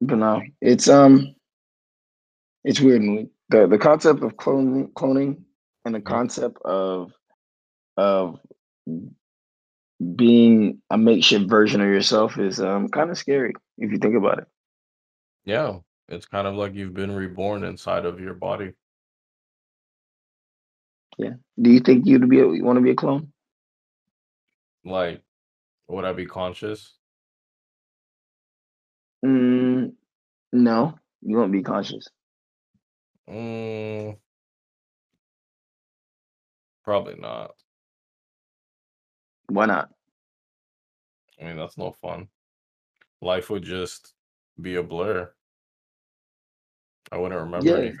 But 0.00 0.16
no, 0.16 0.42
it's 0.60 0.88
um, 0.88 1.34
it's 2.64 2.80
weird. 2.80 3.02
The 3.48 3.66
the 3.66 3.78
concept 3.78 4.22
of 4.22 4.36
cloning, 4.36 4.92
cloning, 4.92 5.42
and 5.84 5.94
the 5.94 6.00
concept 6.00 6.58
of 6.64 7.12
of 7.96 8.38
being 10.16 10.82
a 10.90 10.98
makeshift 10.98 11.48
version 11.48 11.80
of 11.80 11.86
yourself 11.86 12.38
is 12.38 12.60
um 12.60 12.88
kind 12.88 13.10
of 13.10 13.18
scary 13.18 13.54
if 13.78 13.90
you 13.90 13.98
think 13.98 14.16
about 14.16 14.38
it. 14.38 14.46
Yeah, 15.44 15.78
it's 16.08 16.26
kind 16.26 16.46
of 16.46 16.54
like 16.54 16.74
you've 16.74 16.94
been 16.94 17.12
reborn 17.12 17.64
inside 17.64 18.04
of 18.04 18.20
your 18.20 18.34
body. 18.34 18.72
Yeah. 21.18 21.34
Do 21.60 21.70
you 21.70 21.80
think 21.80 22.06
you'd 22.06 22.28
be 22.28 22.40
a, 22.40 22.50
you 22.50 22.64
want 22.64 22.76
to 22.76 22.82
be 22.82 22.90
a 22.90 22.96
clone? 22.96 23.32
Like, 24.84 25.22
would 25.88 26.04
I 26.04 26.12
be 26.12 26.26
conscious? 26.26 26.98
Mm, 29.24 29.94
no, 30.52 30.98
you 31.22 31.36
won't 31.38 31.52
be 31.52 31.62
conscious. 31.62 32.08
Mm, 33.28 34.18
probably 36.82 37.16
not. 37.16 37.54
Why 39.48 39.66
not? 39.66 39.90
I 41.40 41.44
mean, 41.44 41.56
that's 41.56 41.78
no 41.78 41.92
fun. 41.92 42.28
Life 43.20 43.50
would 43.50 43.62
just 43.62 44.14
be 44.60 44.76
a 44.76 44.82
blur. 44.82 45.32
I 47.10 47.18
wouldn't 47.18 47.40
remember 47.40 47.70
Yeah, 47.70 47.76
anything. 47.76 47.98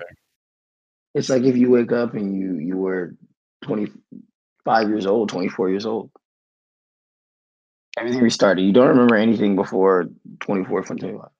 it's 1.14 1.28
like 1.28 1.42
if 1.42 1.56
you 1.56 1.70
wake 1.70 1.92
up 1.92 2.14
and 2.14 2.36
you 2.36 2.58
you 2.58 2.76
were 2.76 3.16
twenty 3.62 3.90
five 4.64 4.88
years 4.88 5.06
old, 5.06 5.28
twenty 5.28 5.48
four 5.48 5.70
years 5.70 5.86
old. 5.86 6.10
Everything 7.98 8.22
restarted. 8.22 8.64
You 8.64 8.72
don't 8.72 8.88
remember 8.88 9.16
anything 9.16 9.56
before 9.56 10.06
twenty 10.40 10.64
four 10.64 10.84
from 10.84 10.98
twenty 10.98 11.18
five. 11.18 11.30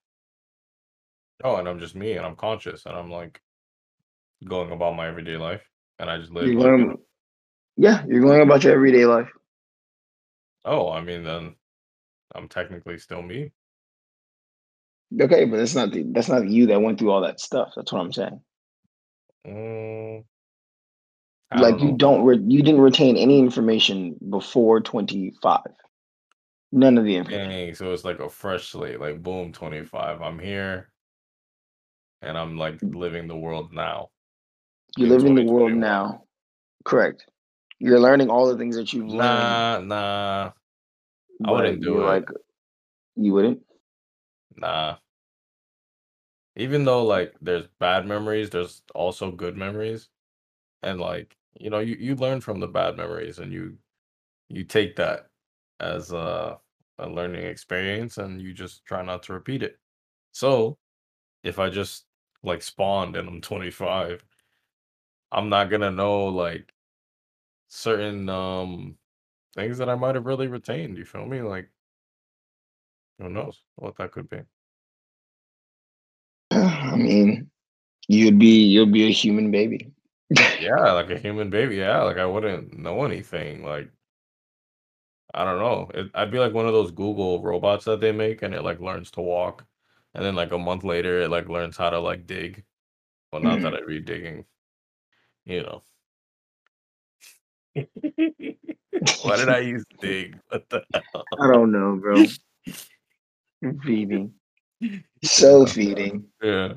Oh, 1.45 1.57
and 1.57 1.69
I'm 1.69 1.81
just 1.81 1.97
me, 1.97 2.15
and 2.15 2.27
I'm 2.27 2.37
conscious, 2.37 2.87
and 2.87 2.97
I'm 2.97 3.11
like 3.11 3.41
going 4.47 4.73
about 4.73 4.97
my 4.97 5.09
everyday 5.09 5.37
life, 5.37 5.63
and 5.99 6.11
I 6.11 6.19
just 6.19 6.33
live 6.33 6.53
You're 6.53 6.61
like, 6.61 6.77
going, 6.79 6.99
yeah, 7.77 8.05
you're 8.09 8.23
going 8.23 8.43
about 8.43 8.65
your 8.65 8.75
everyday 8.75 9.07
life. 9.07 9.31
Oh, 10.65 10.91
I 10.93 11.03
mean, 11.03 11.25
then 11.25 11.57
I'm 12.35 12.49
technically 12.49 12.99
still 12.99 13.23
me. 13.23 13.53
Okay, 15.21 15.47
but 15.47 15.59
that's 15.59 15.75
not 15.77 15.93
the, 15.93 16.05
that's 16.13 16.29
not 16.29 16.49
you 16.49 16.67
that 16.69 16.83
went 16.83 16.99
through 16.99 17.13
all 17.13 17.23
that 17.23 17.41
stuff. 17.41 17.73
That's 17.77 17.93
what 17.93 18.01
I'm 18.01 18.13
saying. 18.13 18.41
Mm, 19.47 20.25
Like 21.55 21.81
don't 21.81 21.81
you 21.81 21.97
don't 21.97 22.25
re- 22.25 22.45
you 22.47 22.63
didn't 22.63 22.81
retain 22.83 23.17
any 23.17 23.41
information 23.41 24.17
before 24.31 24.81
25. 24.81 25.61
None 26.75 26.99
of 26.99 27.05
the 27.05 27.15
information. 27.15 27.51
Dang, 27.51 27.75
so 27.77 27.93
it's 27.93 28.05
like 28.05 28.19
a 28.19 28.29
fresh 28.29 28.71
slate, 28.71 28.99
like 29.01 29.23
boom, 29.23 29.53
25. 29.53 30.21
I'm 30.21 30.41
here. 30.41 30.91
and 32.21 32.37
I'm 32.37 32.57
like 32.57 32.79
mm. 32.81 32.95
living 32.95 33.29
the 33.29 33.37
world 33.37 33.73
now. 33.73 34.11
You 34.97 35.07
in 35.07 35.13
live 35.13 35.25
in 35.25 35.35
the 35.37 35.45
world 35.45 35.73
now. 35.73 36.25
Correct. 36.85 37.27
You're 37.79 38.01
learning 38.01 38.29
all 38.29 38.49
the 38.49 38.57
things 38.59 38.77
that 38.77 38.93
you've 38.93 39.07
learned, 39.07 39.19
Nah, 39.19 39.81
nah, 39.81 40.53
I 41.45 41.51
wouldn't 41.51 41.83
do 41.83 42.01
it. 42.01 42.05
like, 42.05 42.29
you 43.17 43.33
wouldn't. 43.33 43.61
Nah. 44.57 44.97
Even 46.57 46.85
though 46.85 47.05
like 47.05 47.35
there's 47.41 47.69
bad 47.79 48.07
memories, 48.07 48.51
there's 48.51 48.83
also 48.95 49.31
good 49.31 49.57
memories. 49.57 50.09
And 50.83 51.01
like, 51.01 51.37
you 51.59 51.71
know, 51.71 51.81
you, 51.81 51.97
you 51.99 52.17
learn 52.17 52.41
from 52.41 52.59
the 52.61 52.69
bad 52.69 52.97
memories 52.97 53.39
and 53.39 53.53
you 53.53 53.79
you 54.49 54.65
take 54.65 54.97
that 54.97 55.29
as 55.81 56.13
a 56.13 56.59
a 56.99 57.09
learning 57.09 57.45
experience 57.45 58.19
and 58.19 58.41
you 58.41 58.53
just 58.53 58.85
try 58.85 59.03
not 59.03 59.23
to 59.25 59.33
repeat 59.33 59.63
it. 59.63 59.79
So 60.33 60.79
if 61.43 61.59
I 61.59 61.71
just 61.71 62.07
like 62.43 62.63
spawned 62.63 63.17
and 63.17 63.29
I'm 63.29 63.41
25, 63.41 64.25
I'm 65.33 65.49
not 65.49 65.71
gonna 65.71 65.91
know 65.91 66.27
like 66.27 66.73
certain 67.69 68.29
um 68.29 68.97
things 69.55 69.79
that 69.79 69.89
I 69.89 69.95
might 69.95 70.15
have 70.15 70.27
really 70.27 70.47
retained. 70.49 70.99
You 70.99 71.05
feel 71.05 71.27
me? 71.27 71.43
Like 71.43 71.71
who 73.19 73.29
knows 73.29 73.63
what 73.77 73.97
that 73.97 74.13
could 74.13 74.29
be. 74.29 74.41
I 76.51 76.97
mean, 76.97 77.51
you'd 78.09 78.39
be 78.39 78.65
you'd 78.65 78.93
be 78.93 79.07
a 79.07 79.11
human 79.13 79.51
baby. 79.51 79.91
Yeah, 80.61 80.93
like 80.93 81.11
a 81.11 81.19
human 81.19 81.51
baby. 81.51 81.77
Yeah, 81.77 82.03
like 82.03 82.17
I 82.17 82.27
wouldn't 82.27 82.79
know 82.79 83.05
anything. 83.05 83.63
Like 83.63 83.91
I 85.35 85.45
don't 85.45 85.59
know. 85.59 85.91
It, 85.95 86.11
I'd 86.15 86.31
be 86.31 86.39
like 86.39 86.55
one 86.55 86.67
of 86.67 86.73
those 86.73 86.93
Google 86.93 87.43
robots 87.43 87.85
that 87.87 88.01
they 88.01 88.13
make, 88.13 88.43
and 88.43 88.55
it 88.55 88.63
like 88.63 88.81
learns 88.81 89.11
to 89.13 89.21
walk, 89.21 89.65
and 90.15 90.25
then 90.25 90.37
like 90.37 90.53
a 90.53 90.59
month 90.59 90.85
later, 90.85 91.21
it 91.23 91.31
like 91.31 91.49
learns 91.49 91.77
how 91.77 91.91
to 91.91 91.99
like 92.01 92.27
dig. 92.27 92.65
Well, 93.33 93.43
not 93.43 93.63
that 93.63 93.75
Mhm. 93.75 93.79
I'd 93.83 93.87
be 93.87 94.01
digging, 94.01 94.47
you 95.45 95.63
know. 95.63 95.83
Why 99.23 99.37
did 99.37 99.51
I 99.51 99.59
use 99.61 99.85
dig? 100.01 100.39
What 100.49 100.69
the 100.71 100.85
hell? 100.95 101.27
I 101.41 101.47
don't 101.53 101.73
know, 101.73 101.97
bro. 102.01 102.25
Feeding. 103.85 104.35
So 105.25 105.61
Yeah, 105.67 105.73
feeding. 105.73 106.25
yeah, 106.43 106.75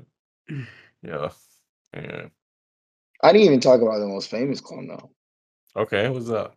yeah, 1.04 1.30
yeah. 1.94 2.26
I 3.24 3.32
didn't 3.34 3.48
even 3.48 3.60
talk 3.60 3.82
about 3.82 4.00
the 4.00 4.08
most 4.08 4.30
famous 4.30 4.62
clone 4.62 4.88
though. 4.88 5.12
Okay, 5.76 6.10
what's 6.10 6.30
up? 6.30 6.56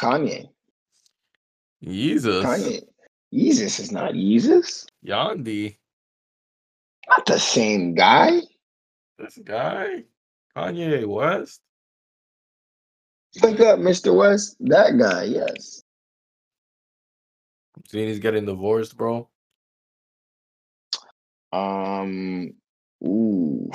Kanye. 0.00 0.53
Jesus, 1.84 2.44
Kanye. 2.44 2.80
Yeezus 3.32 3.80
is 3.80 3.92
not 3.92 4.14
Jesus. 4.14 4.86
Yandhi, 5.06 5.76
Not 7.08 7.26
the 7.26 7.38
same 7.38 7.94
guy. 7.94 8.40
this 9.18 9.38
guy, 9.44 10.04
Kanye 10.56 11.06
West. 11.06 11.60
Look 13.42 13.60
up 13.60 13.80
Mr. 13.80 14.14
West. 14.16 14.56
That 14.60 14.96
guy, 14.98 15.24
yes. 15.24 15.82
Seeing 17.88 18.08
he's 18.08 18.20
getting 18.20 18.46
divorced, 18.46 18.96
bro. 18.96 19.28
Um 21.52 22.54
ooh. 23.04 23.70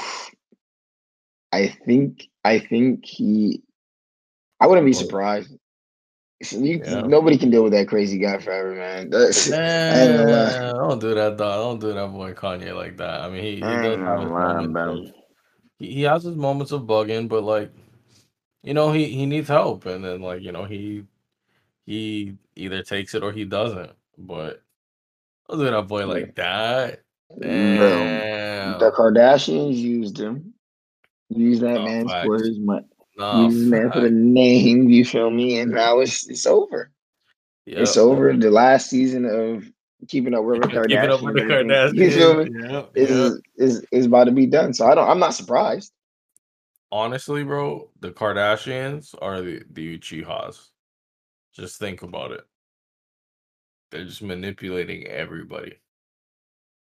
I 1.52 1.68
think 1.86 2.28
I 2.44 2.60
think 2.60 3.06
he 3.06 3.62
I 4.60 4.68
wouldn't 4.68 4.86
be 4.86 4.92
Oh, 4.96 5.00
surprised. 5.00 5.52
You, 6.52 6.82
yeah. 6.86 7.02
Nobody 7.02 7.38
can 7.38 7.50
deal 7.50 7.64
with 7.64 7.74
that 7.74 7.90
crazy 7.90 8.18
guy 8.18 8.38
forever, 8.38 8.74
man. 8.74 9.10
That's, 9.10 9.52
I 9.52 10.08
gonna 10.08 10.24
lie. 10.24 10.72
Nah, 10.72 10.88
don't 10.88 11.00
do 11.00 11.14
that, 11.14 11.36
dog. 11.36 11.82
Don't 11.82 11.82
do 11.82 11.94
that 11.94 12.08
boy 12.14 12.34
Kanye 12.34 12.74
like 12.74 12.96
that. 12.98 13.22
I 13.22 13.30
mean, 13.30 13.44
he, 13.44 13.56
he 13.56 13.60
does 13.60 14.00
have 14.00 14.22
his 14.22 14.30
moments 14.70 15.12
he, 15.80 15.94
he 15.94 16.02
has 16.04 16.24
his 16.24 16.36
moments 16.36 16.72
of 16.72 16.84
bugging, 16.84 17.28
but 17.28 17.44
like 17.44 17.72
you 18.62 18.74
know, 18.74 18.92
he 18.92 19.06
he 19.06 19.26
needs 19.26 19.48
help, 19.48 19.86
and 19.86 20.04
then 20.04 20.22
like 20.22 20.42
you 20.42 20.52
know, 20.52 20.66
he 20.66 21.06
he 21.86 22.36
either 22.56 22.84
takes 22.84 23.16
it 23.16 23.24
or 23.24 23.32
he 23.32 23.46
doesn't. 23.46 23.92
But 24.18 24.62
don't 25.50 25.60
do 25.60 25.66
that 25.66 25.88
boy 25.88 26.06
like 26.06 26.36
that. 26.36 27.02
Bro, 27.30 27.48
the 28.80 28.92
Kardashians 28.96 29.76
used 29.76 30.20
him. 30.20 30.54
Used 31.30 31.62
that 31.62 31.82
man 31.82 32.08
for 32.08 32.36
his 32.38 32.60
money. 32.60 32.86
Used 33.20 33.58
his 33.58 33.68
man 33.68 33.92
for 33.92 34.00
the 34.02 34.10
name, 34.10 34.90
you 34.90 35.04
feel 35.04 35.30
me? 35.30 35.60
And 35.60 35.72
now 35.72 36.00
it's 36.00 36.28
it's 36.30 36.46
over. 36.46 36.92
It's 37.66 37.98
over. 37.98 38.36
The 38.36 38.50
last 38.50 38.90
season 38.90 39.26
of 39.26 39.70
Keeping 40.08 40.34
Up 40.34 40.44
with 40.44 40.62
the 40.62 40.68
Keeping 40.88 40.98
up 40.98 41.22
with 41.22 41.36
Kardashians, 41.36 41.48
the 41.48 41.54
everything, 41.54 41.96
you 41.96 42.12
feel 42.12 42.38
me? 42.38 42.46
Kardashians. 42.46 42.72
Yep. 42.72 42.92
Yep. 42.96 43.10
Is 43.10 43.42
is 43.58 43.86
is 43.92 44.06
about 44.06 44.26
to 44.26 44.32
be 44.32 44.46
done. 44.46 44.74
So 44.74 44.88
I 44.88 44.96
don't 44.96 45.10
I'm 45.10 45.20
not 45.20 45.34
surprised. 45.34 45.92
Honestly, 46.92 47.44
bro, 47.44 47.90
the 48.00 48.12
Kardashians 48.12 49.14
are 49.22 49.42
the 49.42 49.64
the 49.70 49.98
Uchihas. 49.98 50.70
Just 51.54 51.78
think 51.78 52.02
about 52.02 52.32
it. 52.32 52.42
They're 53.92 54.06
just 54.06 54.22
manipulating 54.22 55.08
everybody 55.08 55.74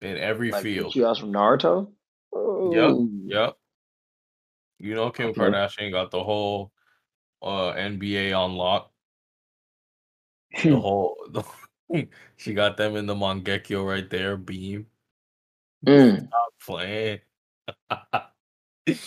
in 0.00 0.16
every 0.18 0.50
Like 0.50 0.62
field. 0.62 0.92
Chios 0.92 1.18
from 1.18 1.32
Naruto. 1.32 1.86
Yep. 1.86 1.92
Oh, 2.34 3.08
Yep. 3.26 3.56
You 4.82 4.96
know, 4.96 5.10
Kim 5.10 5.28
okay. 5.28 5.40
Kardashian 5.40 5.92
got 5.92 6.10
the 6.10 6.22
whole 6.22 6.72
uh 7.40 7.72
NBA 7.72 8.36
on 8.36 8.54
lock. 8.54 8.90
The 10.62 10.76
whole 10.76 11.16
she 12.36 12.54
got 12.54 12.76
them 12.76 12.96
in 12.96 13.06
the 13.06 13.14
Mangekyo 13.14 13.86
right 13.86 14.08
there, 14.10 14.36
beam. 14.36 14.86
Mm. 15.86 16.26
Stop 16.26 16.52
playing. 16.64 17.20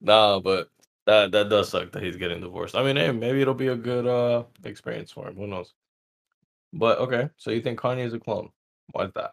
nah, 0.00 0.40
but 0.40 0.70
that 1.06 1.30
that 1.32 1.48
does 1.48 1.68
suck 1.68 1.92
that 1.92 2.02
he's 2.02 2.16
getting 2.16 2.40
divorced. 2.40 2.74
I 2.74 2.82
mean, 2.82 2.96
hey, 2.96 3.12
maybe 3.12 3.40
it'll 3.40 3.54
be 3.54 3.68
a 3.68 3.76
good 3.76 4.06
uh 4.06 4.44
experience 4.64 5.12
for 5.12 5.28
him. 5.28 5.36
Who 5.36 5.46
knows? 5.46 5.72
But 6.72 6.98
okay, 6.98 7.30
so 7.36 7.50
you 7.50 7.60
think 7.60 7.78
Kanye 7.78 8.04
is 8.04 8.14
a 8.14 8.18
clone? 8.18 8.50
Why 8.92 9.04
is 9.04 9.12
that? 9.14 9.32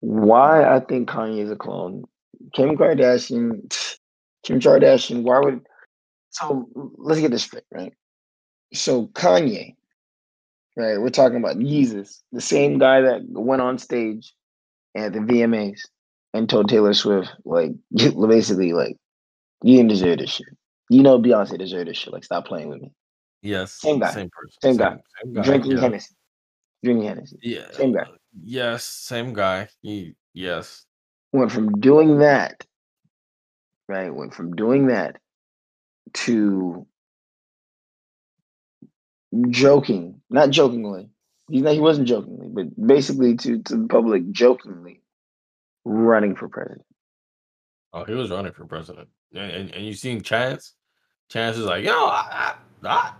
Why 0.00 0.64
I 0.64 0.80
think 0.80 1.08
Kanye 1.08 1.40
is 1.40 1.50
a 1.50 1.56
clone. 1.56 2.04
Kim 2.54 2.76
Kardashian, 2.76 3.89
Kim 4.44 4.60
Kardashian, 4.60 5.22
why 5.22 5.38
would 5.40 5.60
so 6.30 6.68
let's 6.96 7.20
get 7.20 7.30
this 7.32 7.42
straight, 7.44 7.64
right? 7.72 7.92
So 8.72 9.06
Kanye, 9.08 9.74
right? 10.76 10.98
We're 11.00 11.10
talking 11.10 11.38
about 11.38 11.56
Yeezus, 11.56 12.20
the 12.32 12.40
same 12.40 12.78
guy 12.78 13.00
that 13.02 13.22
went 13.28 13.62
on 13.62 13.78
stage 13.78 14.32
at 14.96 15.12
the 15.12 15.18
VMAs 15.18 15.80
and 16.32 16.48
told 16.48 16.68
Taylor 16.68 16.94
Swift, 16.94 17.30
like, 17.44 17.72
basically, 17.92 18.72
like, 18.72 18.96
you 19.62 19.76
didn't 19.76 19.88
deserve 19.90 20.18
this 20.18 20.30
shit. 20.30 20.46
You 20.88 21.02
know 21.02 21.18
Beyonce 21.18 21.58
deserved 21.58 21.88
this 21.88 21.96
shit. 21.96 22.12
Like, 22.12 22.24
stop 22.24 22.46
playing 22.46 22.68
with 22.68 22.80
me. 22.80 22.92
Yes, 23.42 23.72
Same 23.72 23.98
guy. 23.98 24.12
same 24.12 24.30
person, 24.30 24.56
Same 24.62 24.76
guy. 24.76 24.90
same 24.90 25.00
same 25.24 25.32
guy. 25.34 25.42
Drinking 25.42 25.72
Yeah, 25.72 25.80
Hennessy. 25.80 26.14
Drinking 26.84 27.06
Hennessy. 27.08 27.38
yeah, 27.42 27.70
Same 27.72 27.92
guy. 27.92 28.02
uh, 28.02 28.06
yes, 28.44 28.84
same 28.84 29.32
guy. 29.32 29.68
He, 29.82 30.14
yes, 30.32 30.86
Went 31.32 31.52
from 31.52 31.72
doing 31.80 32.18
that, 32.18 32.64
right? 33.90 34.14
Went 34.14 34.32
from 34.32 34.54
doing 34.54 34.86
that 34.86 35.16
to 36.14 36.86
joking, 39.50 40.20
not 40.30 40.50
jokingly. 40.50 41.10
He's 41.50 41.62
not, 41.62 41.74
he 41.74 41.80
wasn't 41.80 42.06
jokingly, 42.06 42.48
but 42.48 42.86
basically 42.86 43.36
to, 43.36 43.60
to 43.62 43.76
the 43.76 43.88
public 43.88 44.30
jokingly 44.30 45.02
running 45.84 46.36
for 46.36 46.48
president. 46.48 46.86
oh, 47.92 48.04
he 48.04 48.14
was 48.14 48.30
running 48.30 48.52
for 48.52 48.64
president, 48.64 49.08
and 49.34 49.50
and, 49.50 49.74
and 49.74 49.84
you 49.84 49.92
seen 49.92 50.22
Chance? 50.22 50.74
Chance 51.28 51.58
is 51.58 51.64
like, 51.64 51.84
yo, 51.84 51.92
I, 51.92 52.54
I, 52.84 52.88
I 52.88 53.12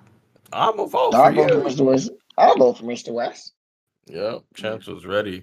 I'm 0.53 0.77
gonna 0.77 0.89
vote 0.89 1.13
for 1.13 1.17
I'll 1.19 1.33
for 1.35 1.41
you. 1.41 1.61
Mr. 1.63 1.85
West. 1.85 2.11
I'll 2.39 2.57
vote 2.57 2.79
for 2.79 2.85
Mr. 2.85 3.13
West. 3.13 3.53
Yep, 4.07 4.43
Chance 4.55 4.87
was 4.87 5.07
ready, 5.07 5.43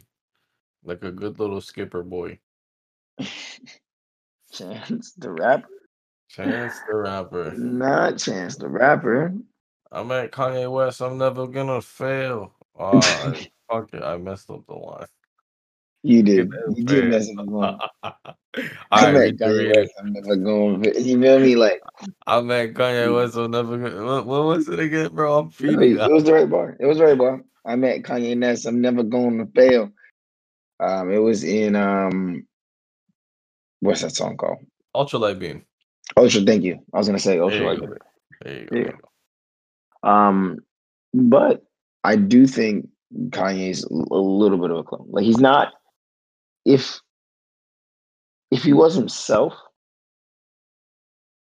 like 0.84 1.04
a 1.04 1.12
good 1.12 1.40
little 1.40 1.62
skipper 1.62 2.04
boy. 2.04 2.40
Chance 4.52 5.14
the 5.14 5.32
rapper. 5.32 5.68
Chance 6.30 6.76
the 6.88 6.96
rapper. 6.96 7.54
Not 7.56 8.18
Chance 8.18 8.58
the 8.58 8.68
rapper. 8.68 9.34
I'm 9.92 10.12
at 10.12 10.32
Kanye 10.32 10.72
West. 10.72 11.02
I'm 11.02 11.18
never 11.18 11.48
gonna 11.48 11.82
fail. 11.82 12.54
Oh, 12.78 13.00
I, 13.04 13.48
fuck 13.70 13.94
it. 13.94 14.04
I 14.04 14.18
messed 14.18 14.50
up 14.50 14.66
the 14.68 14.74
line. 14.74 15.06
You 16.04 16.24
did. 16.24 16.52
You 16.76 16.84
did 16.84 17.10
mess 17.10 17.30
up 17.30 17.36
the 17.38 17.44
line. 17.44 17.80
I'm 18.92 19.16
at 19.16 19.36
Kanye. 19.36 19.76
West. 19.76 19.94
I'm 20.00 20.14
never 20.14 20.36
going. 20.36 20.84
You 20.84 21.22
feel 21.22 21.40
me? 21.40 21.56
Like 21.56 21.82
I'm 22.26 22.50
at 22.52 22.74
Kanye 22.74 23.14
West. 23.14 23.36
I'm 23.36 23.52
never 23.52 23.78
gonna. 23.78 24.06
What, 24.06 24.26
what 24.26 24.44
was 24.44 24.70
it 24.70 24.80
again, 24.80 25.10
bro? 25.14 25.40
I'm 25.40 25.50
feeding. 25.50 25.98
it 25.98 26.12
was 26.12 26.24
the 26.24 26.34
right 26.34 26.50
bar. 26.50 26.78
It 26.80 26.86
was 26.86 26.98
the 26.98 27.06
right 27.06 27.18
bar. 27.18 27.44
I 27.66 27.76
met 27.76 28.04
Kanye 28.04 28.40
West. 28.40 28.66
I'm 28.66 28.82
never 28.82 29.04
going 29.04 29.40
to 29.40 29.52
fail. 29.54 29.92
Um, 30.80 31.12
it 31.12 31.18
was 31.18 31.44
in 31.44 31.76
um, 31.76 32.47
what's 33.80 34.02
that 34.02 34.16
song 34.16 34.38
called? 34.38 34.60
Ultra 34.96 35.20
Light 35.20 35.40
beam. 35.40 35.64
Ultra. 36.16 36.42
Thank 36.42 36.64
you. 36.64 36.80
I 36.94 36.98
was 36.98 37.08
gonna 37.08 37.20
say 37.20 37.40
Ultra 37.40 37.66
Light. 37.66 37.80
go. 37.80 37.88
There 38.44 38.60
you 38.60 38.66
go. 38.66 38.66
Yeah. 38.66 38.68
There 38.72 38.80
you 38.80 38.98
go. 40.04 40.10
Um, 40.10 40.60
but 41.14 41.64
I 42.04 42.16
do 42.16 42.48
think 42.48 42.88
Kanye's 43.30 43.84
a 43.84 43.94
little 43.94 44.58
bit 44.58 44.72
of 44.72 44.78
a 44.78 44.84
clone. 44.84 45.08
Like 45.10 45.26
he's 45.26 45.40
not. 45.40 45.74
If 46.66 47.00
if 48.52 48.64
he 48.64 48.74
was 48.74 48.96
himself, 48.96 49.54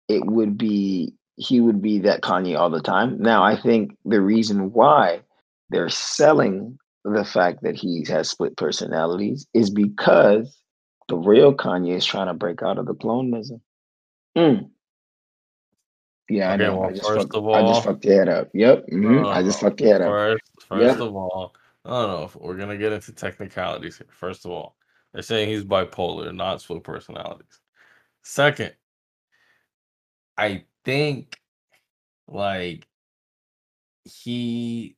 it 0.08 0.24
would 0.24 0.56
be 0.56 1.14
he 1.36 1.60
would 1.60 1.82
be 1.82 2.00
that 2.00 2.22
Kanye 2.22 2.58
all 2.58 2.70
the 2.70 2.80
time. 2.80 3.18
Now, 3.20 3.42
I 3.42 3.60
think 3.60 3.96
the 4.04 4.20
reason 4.20 4.72
why 4.72 5.22
they're 5.70 5.88
selling 5.88 6.78
the 7.04 7.24
fact 7.24 7.62
that 7.62 7.74
he 7.74 8.04
has 8.08 8.30
split 8.30 8.56
personalities 8.56 9.46
is 9.52 9.70
because 9.70 10.56
the 11.08 11.16
real 11.16 11.54
Kanye 11.54 11.94
is 11.96 12.04
trying 12.06 12.28
to 12.28 12.34
break 12.34 12.62
out 12.62 12.78
of 12.78 12.86
the 12.86 12.94
clonism. 12.94 13.60
Mm. 14.36 14.70
Yeah, 16.28 16.50
I 16.50 16.54
Okay, 16.54 16.64
know. 16.64 16.82
I 16.82 16.90
just 16.92 17.02
first 17.06 17.22
fucked. 17.24 17.34
of 17.34 17.48
I 17.48 17.60
just 17.60 17.86
all, 17.86 17.92
fucked 17.92 18.04
your 18.04 18.14
head 18.18 18.28
up. 18.28 18.48
Yep. 18.54 18.86
hmm 18.88 19.24
I 19.26 19.42
just 19.42 19.60
fucked 19.60 19.80
your 19.80 19.92
head 19.92 20.02
up. 20.02 20.08
first, 20.08 20.42
first 20.68 20.98
Yep. 20.98 21.00
of 21.00 21.14
all, 21.14 21.54
I 21.84 21.90
don't 21.90 22.08
know 22.08 22.24
if 22.24 22.36
we're 22.36 22.56
gonna 22.56 22.78
get 22.78 22.92
into 22.92 23.12
technicalities 23.12 23.98
here. 23.98 24.06
First 24.10 24.44
of 24.44 24.50
all, 24.50 24.76
they're 25.12 25.22
saying 25.22 25.48
he's 25.48 25.64
bipolar, 25.64 26.34
not 26.34 26.62
split 26.62 26.82
personalities. 26.82 27.60
Second, 28.22 28.74
I 30.38 30.64
think 30.84 31.38
like 32.26 32.88
he, 34.04 34.96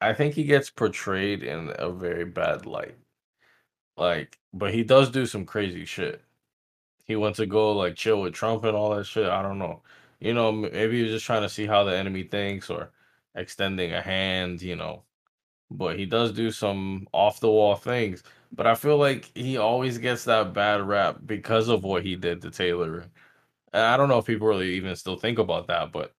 I 0.00 0.12
think 0.12 0.34
he 0.34 0.44
gets 0.44 0.70
portrayed 0.70 1.42
in 1.44 1.72
a 1.78 1.90
very 1.90 2.24
bad 2.24 2.66
light. 2.66 2.96
Like, 3.96 4.38
but 4.52 4.72
he 4.72 4.82
does 4.82 5.10
do 5.10 5.26
some 5.26 5.44
crazy 5.44 5.84
shit. 5.84 6.22
He 7.04 7.16
went 7.16 7.36
to 7.36 7.46
go 7.46 7.72
like 7.72 7.96
chill 7.96 8.20
with 8.20 8.34
Trump 8.34 8.64
and 8.64 8.76
all 8.76 8.94
that 8.94 9.04
shit. 9.06 9.28
I 9.28 9.42
don't 9.42 9.58
know. 9.58 9.82
You 10.20 10.34
know, 10.34 10.52
maybe 10.52 11.02
he's 11.02 11.12
just 11.12 11.26
trying 11.26 11.42
to 11.42 11.48
see 11.48 11.66
how 11.66 11.84
the 11.84 11.96
enemy 11.96 12.24
thinks 12.24 12.70
or 12.70 12.90
extending 13.34 13.92
a 13.92 14.02
hand, 14.02 14.62
you 14.62 14.76
know. 14.76 15.04
But 15.70 15.98
he 15.98 16.06
does 16.06 16.32
do 16.32 16.50
some 16.50 17.08
off 17.12 17.40
the 17.40 17.50
wall 17.50 17.76
things. 17.76 18.22
But 18.52 18.66
I 18.66 18.74
feel 18.74 18.96
like 18.98 19.30
he 19.34 19.58
always 19.58 19.98
gets 19.98 20.24
that 20.24 20.54
bad 20.54 20.82
rap 20.82 21.18
because 21.24 21.68
of 21.68 21.84
what 21.84 22.02
he 22.04 22.16
did 22.16 22.42
to 22.42 22.50
Taylor. 22.50 23.04
And 23.72 23.82
I 23.82 23.96
don't 23.96 24.08
know 24.08 24.18
if 24.18 24.26
people 24.26 24.48
really 24.48 24.74
even 24.74 24.96
still 24.96 25.16
think 25.16 25.38
about 25.38 25.66
that, 25.68 25.92
but 25.92 26.14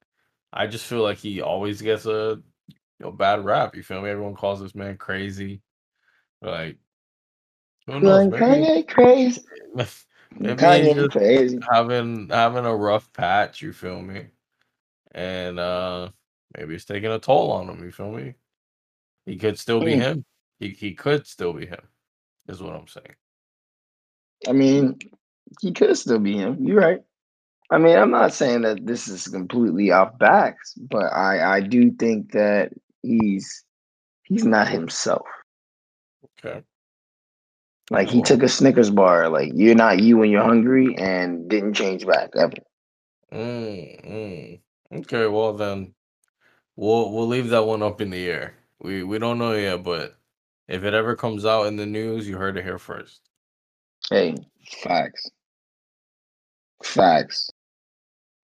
I 0.52 0.66
just 0.66 0.86
feel 0.86 1.02
like 1.02 1.18
he 1.18 1.40
always 1.40 1.82
gets 1.82 2.06
a 2.06 2.40
you 2.68 2.76
know 3.00 3.12
bad 3.12 3.44
rap. 3.44 3.76
You 3.76 3.82
feel 3.82 4.02
me? 4.02 4.10
Everyone 4.10 4.34
calls 4.34 4.60
this 4.60 4.74
man 4.74 4.96
crazy. 4.96 5.62
Like, 6.42 6.78
who 7.90 8.00
knows? 8.00 8.26
Like 8.26 8.42
Maybe 8.42 8.66
Kanye 8.66 8.88
crazy. 8.88 9.42
maybe 10.38 10.66
he's 10.66 10.92
Kanye 10.92 10.94
just 10.94 11.10
crazy. 11.12 11.58
having 11.70 12.28
having 12.28 12.64
a 12.66 12.74
rough 12.76 13.12
patch, 13.12 13.62
you 13.62 13.72
feel 13.72 14.00
me? 14.02 14.26
And 15.12 15.58
uh 15.58 16.10
maybe 16.56 16.74
it's 16.74 16.84
taking 16.84 17.10
a 17.10 17.18
toll 17.18 17.52
on 17.52 17.68
him, 17.68 17.84
you 17.84 17.92
feel 17.92 18.12
me? 18.12 18.34
He 19.26 19.36
could 19.36 19.58
still 19.58 19.80
be 19.80 19.94
Mm. 19.94 20.00
him. 20.00 20.24
He 20.58 20.70
he 20.70 20.94
could 20.94 21.26
still 21.26 21.52
be 21.52 21.66
him, 21.66 21.82
is 22.48 22.62
what 22.62 22.74
I'm 22.74 22.88
saying. 22.88 23.14
I 24.48 24.52
mean, 24.52 24.98
he 25.60 25.72
could 25.72 25.96
still 25.96 26.18
be 26.18 26.36
him. 26.36 26.56
You're 26.66 26.80
right. 26.80 27.00
I 27.70 27.78
mean, 27.78 27.96
I'm 27.96 28.10
not 28.10 28.32
saying 28.32 28.62
that 28.62 28.84
this 28.86 29.08
is 29.08 29.28
completely 29.28 29.90
off 29.92 30.18
backs, 30.18 30.74
but 30.74 31.12
I 31.12 31.56
I 31.56 31.60
do 31.60 31.92
think 31.92 32.32
that 32.32 32.72
he's 33.02 33.64
he's 34.24 34.44
not 34.44 34.68
himself. 34.68 35.26
Okay. 36.44 36.62
Like 37.90 38.08
he 38.08 38.22
took 38.22 38.42
a 38.44 38.48
Snickers 38.48 38.90
bar. 38.90 39.28
Like 39.28 39.50
you're 39.54 39.74
not 39.74 39.98
you 39.98 40.16
when 40.16 40.30
you're 40.30 40.44
hungry, 40.44 40.94
and 40.96 41.48
didn't 41.50 41.74
change 41.74 42.06
back 42.06 42.30
ever. 42.36 42.52
mm, 43.32 44.06
mm. 44.06 44.60
Okay, 44.92 45.26
well 45.26 45.52
then 45.54 45.94
we'll 46.76 47.12
we'll 47.12 47.26
leave 47.26 47.48
that 47.48 47.66
one 47.66 47.82
up 47.82 48.00
in 48.00 48.10
the 48.10 48.28
air. 48.28 48.54
We 48.80 49.02
we 49.02 49.18
don't 49.18 49.38
know 49.38 49.52
yet, 49.52 49.82
but 49.82 50.16
if 50.68 50.84
it 50.84 50.94
ever 50.94 51.16
comes 51.16 51.44
out 51.44 51.66
in 51.66 51.76
the 51.76 51.86
news, 51.86 52.28
you 52.28 52.36
heard 52.36 52.56
it 52.56 52.64
here 52.64 52.78
first. 52.78 53.20
Hey, 54.08 54.36
facts, 54.82 55.28
facts. 56.82 57.50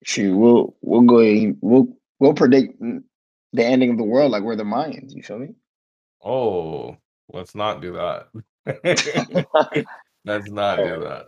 Shoot, 0.05 0.37
we'll 0.37 0.77
we'll 0.83 1.03
go. 1.03 1.55
We'll 1.61 1.97
we'll 2.19 2.35
predict 2.35 2.81
the 2.81 3.65
ending 3.65 3.91
of 3.91 3.97
the 3.97 4.05
world 4.05 4.33
like 4.33 4.43
we're 4.43 4.57
the 4.57 4.65
Mayans. 4.65 5.15
You 5.15 5.23
feel 5.23 5.39
me? 5.39 5.55
Oh, 6.23 6.97
let's 7.33 7.55
not 7.55 7.81
do 7.81 7.93
that. 7.93 8.29
Let's 10.25 10.51
not 10.51 10.77
do 10.77 11.01
that. 11.01 11.27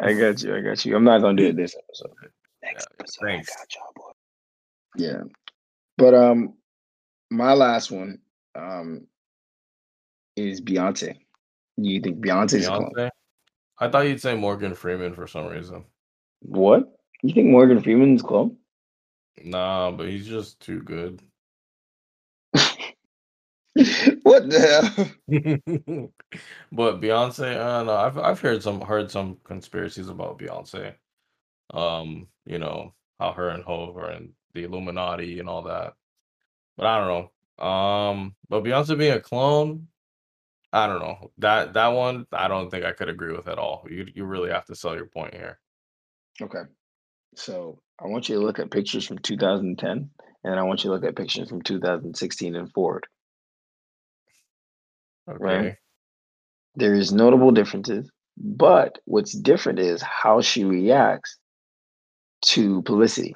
I 0.00 0.12
got 0.12 0.42
you. 0.42 0.54
I 0.54 0.60
got 0.60 0.84
you. 0.84 0.94
I'm 0.94 1.04
not 1.04 1.22
gonna 1.22 1.36
do 1.36 1.46
it 1.46 1.56
this 1.56 1.74
episode. 1.76 2.14
Next 2.62 2.86
Yeah, 2.90 2.96
episode, 3.00 3.24
I 3.24 3.28
thanks. 3.32 3.56
got 3.56 3.74
y'all, 3.74 3.92
boy. 3.96 4.12
Yeah, 4.96 5.22
but 5.96 6.14
um, 6.14 6.54
my 7.30 7.54
last 7.54 7.90
one 7.90 8.18
um 8.54 9.06
is 10.36 10.60
Beyonce. 10.60 11.16
You 11.78 12.00
think 12.00 12.18
Beyonce's? 12.24 12.68
Beyonce? 12.68 13.10
I 13.78 13.88
thought 13.88 14.06
you'd 14.06 14.20
say 14.20 14.34
Morgan 14.34 14.74
Freeman 14.74 15.14
for 15.14 15.26
some 15.26 15.46
reason. 15.46 15.84
What? 16.40 16.98
You 17.22 17.32
think 17.34 17.48
Morgan 17.48 17.82
Freeman's 17.82 18.22
clone? 18.22 18.56
Nah, 19.42 19.90
but 19.90 20.08
he's 20.08 20.26
just 20.26 20.60
too 20.60 20.80
good. 20.82 21.20
what 24.22 24.48
the 24.48 24.58
hell? 24.58 26.10
but 26.72 27.00
Beyonce, 27.00 27.60
I 27.60 27.78
don't 27.78 27.86
know. 27.86 27.94
I've 27.94 28.18
I've 28.18 28.40
heard 28.40 28.62
some 28.62 28.80
heard 28.80 29.10
some 29.10 29.36
conspiracies 29.44 30.08
about 30.08 30.38
Beyonce. 30.38 30.94
Um, 31.74 32.28
you 32.46 32.58
know, 32.58 32.94
how 33.20 33.32
her 33.32 33.50
and 33.50 33.62
Hov 33.64 33.96
are 33.98 34.12
in 34.12 34.32
the 34.54 34.64
Illuminati 34.64 35.40
and 35.40 35.48
all 35.48 35.62
that. 35.64 35.94
But 36.76 36.86
I 36.86 36.98
don't 36.98 37.30
know. 37.58 37.64
Um, 37.66 38.34
but 38.48 38.64
Beyonce 38.64 38.96
being 38.96 39.12
a 39.12 39.20
clone, 39.20 39.88
I 40.72 40.86
don't 40.86 41.00
know. 41.00 41.30
That 41.38 41.74
that 41.74 41.88
one 41.88 42.26
I 42.32 42.48
don't 42.48 42.70
think 42.70 42.86
I 42.86 42.92
could 42.92 43.10
agree 43.10 43.32
with 43.36 43.46
at 43.46 43.58
all. 43.58 43.86
You 43.90 44.06
you 44.14 44.24
really 44.24 44.50
have 44.50 44.64
to 44.66 44.74
sell 44.74 44.94
your 44.94 45.06
point 45.06 45.34
here. 45.34 45.58
Okay, 46.40 46.62
so 47.34 47.78
I 48.00 48.06
want 48.06 48.30
you 48.30 48.36
to 48.36 48.40
look 48.42 48.58
at 48.58 48.70
pictures 48.70 49.06
from 49.06 49.18
2010, 49.18 50.10
and 50.44 50.54
I 50.58 50.62
want 50.62 50.82
you 50.82 50.88
to 50.88 50.94
look 50.94 51.04
at 51.04 51.16
pictures 51.16 51.50
from 51.50 51.60
2016 51.60 52.56
and 52.56 52.72
forward. 52.72 53.06
Right? 55.26 55.76
There 56.74 56.94
is 56.94 57.12
notable 57.12 57.50
differences, 57.50 58.10
but 58.36 58.98
what's 59.04 59.32
different 59.32 59.78
is 59.78 60.02
how 60.02 60.40
she 60.40 60.64
reacts 60.64 61.38
to 62.42 62.82
publicity. 62.82 63.34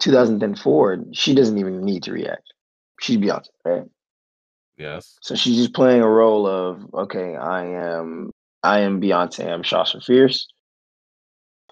2010 0.00 0.54
forward, 0.54 1.08
she 1.12 1.34
doesn't 1.34 1.58
even 1.58 1.82
need 1.82 2.04
to 2.04 2.12
react. 2.12 2.52
She's 3.00 3.16
Beyonce, 3.16 3.48
right? 3.64 3.84
Yes. 4.76 5.16
So 5.22 5.34
she's 5.34 5.56
just 5.56 5.74
playing 5.74 6.02
a 6.02 6.08
role 6.08 6.46
of 6.46 6.86
okay, 6.94 7.34
I 7.34 7.64
am 7.66 8.30
I 8.62 8.80
am 8.80 9.00
Beyonce, 9.00 9.50
I'm 9.52 9.64
Sasha 9.64 10.00
Fierce 10.00 10.46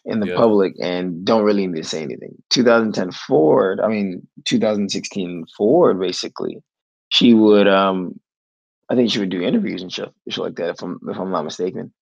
in 0.04 0.20
the 0.20 0.34
public 0.34 0.74
and 0.80 1.24
don't 1.24 1.44
really 1.44 1.66
need 1.66 1.82
to 1.82 1.88
say 1.88 2.02
anything. 2.02 2.34
2010 2.50 3.12
Ford, 3.12 3.80
I 3.80 3.88
mean 3.88 4.26
2016 4.44 5.46
Ford 5.56 6.00
basically, 6.00 6.58
she 7.10 7.34
would 7.34 7.68
um 7.68 8.18
I 8.88 8.94
think 8.94 9.10
she 9.10 9.18
would 9.18 9.30
do 9.30 9.42
interviews 9.42 9.82
and 9.82 9.92
shit, 9.92 10.12
shit 10.28 10.38
like 10.38 10.56
that 10.56 10.70
if 10.70 10.82
I'm 10.82 11.00
if 11.08 11.18
I'm 11.18 11.30
not 11.30 11.44
mistaken. 11.44 11.92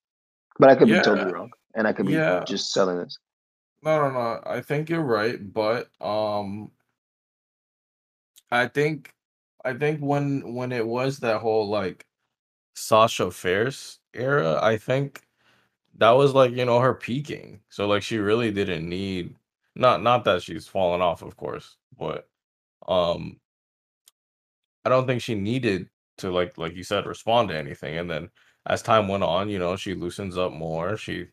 But 0.59 0.71
I 0.71 0.75
could 0.75 0.89
be 0.89 0.95
totally 1.01 1.33
wrong. 1.33 1.51
And 1.75 1.87
I 1.87 1.93
could 1.93 2.07
be 2.07 2.15
Yeah. 2.15 2.45
just 2.45 2.73
selling 2.73 2.99
this. 2.99 3.19
No, 3.83 4.09
no, 4.09 4.13
no. 4.13 4.41
I 4.47 4.61
think 4.61 4.89
you're 4.89 5.03
right, 5.03 5.53
but 5.53 5.89
um 6.01 6.71
I 8.51 8.69
think 8.69 9.13
I 9.65 9.75
think 9.75 10.01
when 10.01 10.55
when 10.55 10.73
it 10.73 10.87
was 10.87 11.19
that 11.21 11.41
whole 11.41 11.69
like 11.69 12.07
Sasha 12.75 13.31
Fierce 13.31 13.99
era, 14.13 14.59
I 14.63 14.77
think 14.77 15.23
that 15.97 16.11
was 16.11 16.35
like, 16.35 16.53
you 16.53 16.65
know, 16.65 16.81
her 16.81 16.95
peaking. 16.95 17.61
So 17.69 17.87
like 17.87 18.03
she 18.03 18.19
really 18.19 18.51
didn't 18.53 18.89
need 18.89 19.37
not 19.75 20.03
not 20.03 20.25
that 20.25 20.43
she's 20.43 20.67
fallen 20.67 21.01
off, 21.01 21.23
of 21.23 21.37
course, 21.37 21.77
but 21.99 22.29
um 22.87 23.41
I 24.85 24.91
don't 24.91 25.07
think 25.07 25.23
she 25.23 25.35
needed 25.35 25.89
to 26.19 26.31
like 26.31 26.59
like 26.59 26.75
you 26.77 26.85
said 26.85 27.07
respond 27.07 27.49
to 27.51 27.57
anything. 27.59 27.99
And 27.99 28.11
then 28.11 28.31
as 28.67 28.83
time 28.83 29.09
went 29.09 29.25
on, 29.25 29.49
you 29.49 29.59
know, 29.59 29.77
she 29.77 29.95
loosens 29.95 30.39
up 30.39 30.53
more. 30.53 30.97
She 30.97 31.27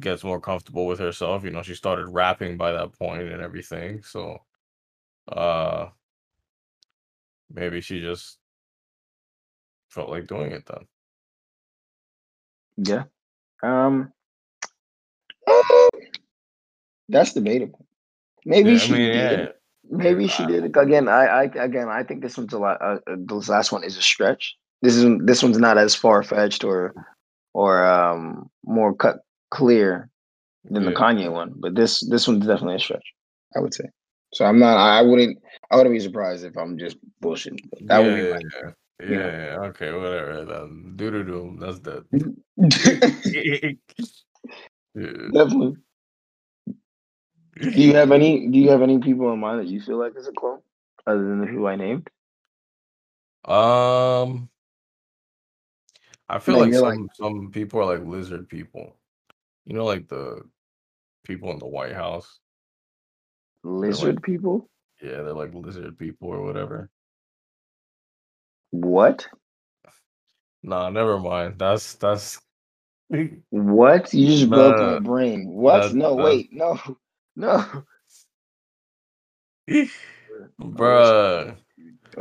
gets 0.00 0.24
more 0.24 0.40
comfortable 0.40 0.86
with 0.86 0.98
herself. 1.00 1.44
You 1.44 1.50
know, 1.50 1.62
she 1.62 1.74
started 1.74 2.08
rapping 2.08 2.56
by 2.58 2.72
that 2.72 2.92
point 2.98 3.22
and 3.30 3.42
everything. 3.42 4.02
So 4.02 4.38
uh 5.30 5.88
maybe 7.50 7.80
she 7.80 8.00
just 8.00 8.38
felt 9.90 10.10
like 10.10 10.26
doing 10.28 10.52
it 10.52 10.66
then. 10.66 10.86
Yeah. 12.78 13.04
Um 13.62 14.12
that's 17.08 17.34
debatable. 17.34 17.86
Maybe 18.44 18.76
Yeah, 18.76 18.82
I 18.82 18.86
she 18.86 18.88
mean, 18.88 19.12
did. 19.12 19.40
yeah. 19.40 19.48
Maybe 19.90 20.28
she 20.28 20.46
did. 20.46 20.76
Again, 20.76 21.08
I, 21.08 21.26
I 21.26 21.42
again, 21.42 21.88
I 21.88 22.04
think 22.04 22.22
this 22.22 22.38
one's 22.38 22.52
a 22.52 22.58
lot. 22.58 22.80
Uh, 22.80 22.98
uh, 23.10 23.16
this 23.18 23.48
last 23.48 23.72
one 23.72 23.82
is 23.82 23.96
a 23.96 24.02
stretch. 24.02 24.56
This 24.82 24.94
is 24.94 25.04
this 25.24 25.42
one's 25.42 25.58
not 25.58 25.78
as 25.78 25.96
far 25.96 26.22
fetched 26.22 26.62
or 26.62 26.94
or 27.54 27.84
um 27.84 28.48
more 28.64 28.94
cut 28.94 29.18
clear 29.50 30.08
than 30.64 30.84
the 30.84 30.92
Kanye 30.92 31.30
one, 31.30 31.54
but 31.56 31.74
this 31.74 32.00
this 32.08 32.28
one's 32.28 32.46
definitely 32.46 32.76
a 32.76 32.80
stretch. 32.80 33.04
I 33.56 33.60
would 33.60 33.74
say. 33.74 33.86
So 34.32 34.44
I'm 34.44 34.60
not. 34.60 34.76
I 34.76 35.02
wouldn't. 35.02 35.38
I 35.72 35.76
wouldn't 35.76 35.94
be 35.94 36.00
surprised 36.00 36.44
if 36.44 36.56
I'm 36.56 36.78
just 36.78 36.96
bullshitting. 37.22 37.68
That 37.82 38.04
would 38.04 38.14
be 38.14 38.22
Yeah, 38.22 38.30
my. 38.30 38.40
yeah. 38.62 38.70
Yeah, 39.02 39.16
yeah, 39.16 39.56
okay, 39.68 39.92
whatever. 39.92 40.44
Doo 40.96 41.10
doo 41.10 41.24
doo. 41.24 41.56
That's 41.58 41.78
dead. 41.80 42.04
yeah. 44.94 45.28
Definitely. 45.32 45.76
Do 47.60 47.82
you 47.82 47.94
have 47.94 48.10
any? 48.10 48.48
Do 48.48 48.58
you 48.58 48.70
have 48.70 48.82
any 48.82 48.98
people 48.98 49.32
in 49.32 49.38
mind 49.38 49.60
that 49.60 49.66
you 49.66 49.80
feel 49.80 49.98
like 49.98 50.16
is 50.16 50.26
a 50.26 50.32
clone, 50.32 50.60
other 51.06 51.22
than 51.22 51.40
the 51.40 51.46
who 51.46 51.66
I 51.66 51.76
named? 51.76 52.08
Um, 53.44 54.48
I 56.28 56.38
feel 56.38 56.58
like 56.58 56.70
you're 56.70 56.80
like 56.80 56.94
some 56.94 57.10
some 57.14 57.50
people 57.50 57.80
are 57.80 57.96
like 57.96 58.06
lizard 58.06 58.48
people. 58.48 58.96
You 59.66 59.74
know, 59.74 59.84
like 59.84 60.08
the 60.08 60.42
people 61.24 61.50
in 61.50 61.58
the 61.58 61.66
White 61.66 61.94
House. 61.94 62.38
They're 63.62 63.72
like, 63.72 63.90
lizard 63.90 64.22
people. 64.22 64.70
yeah, 65.02 65.22
they're 65.22 65.34
like 65.34 65.52
lizard 65.52 65.98
people 65.98 66.28
or 66.28 66.42
whatever. 66.42 66.88
What? 68.70 69.26
Nah, 70.62 70.88
never 70.90 71.18
mind. 71.18 71.58
That's 71.58 71.94
that's 71.94 72.40
What? 73.50 74.14
You 74.14 74.26
just 74.26 74.48
broke 74.48 74.78
my 74.78 74.98
brain. 74.98 75.48
What? 75.48 75.82
that's 75.82 75.94
No, 75.94 76.16
that's 76.16 76.24
wait, 76.24 76.52
no, 76.52 76.78
no. 77.36 77.84
Around 79.68 79.84
bruh. 80.62 81.56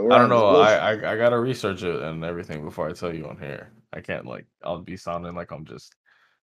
I 0.10 0.18
don't 0.20 0.30
know. 0.30 0.48
I. 0.48 0.76
I 0.76 1.14
I 1.14 1.18
gotta 1.18 1.40
research 1.40 1.84
it 1.84 2.02
and 2.02 2.24
everything 2.26 2.64
before 2.66 2.90
I 2.90 2.94
tell 2.94 3.14
you 3.16 3.28
on 3.28 3.40
here. 3.40 3.72
I 3.94 4.02
can't 4.02 4.26
like 4.26 4.48
I'll 4.64 4.82
be 4.82 4.98
sounding 4.98 5.36
like 5.36 5.52
I'm 5.52 5.66
just 5.66 5.96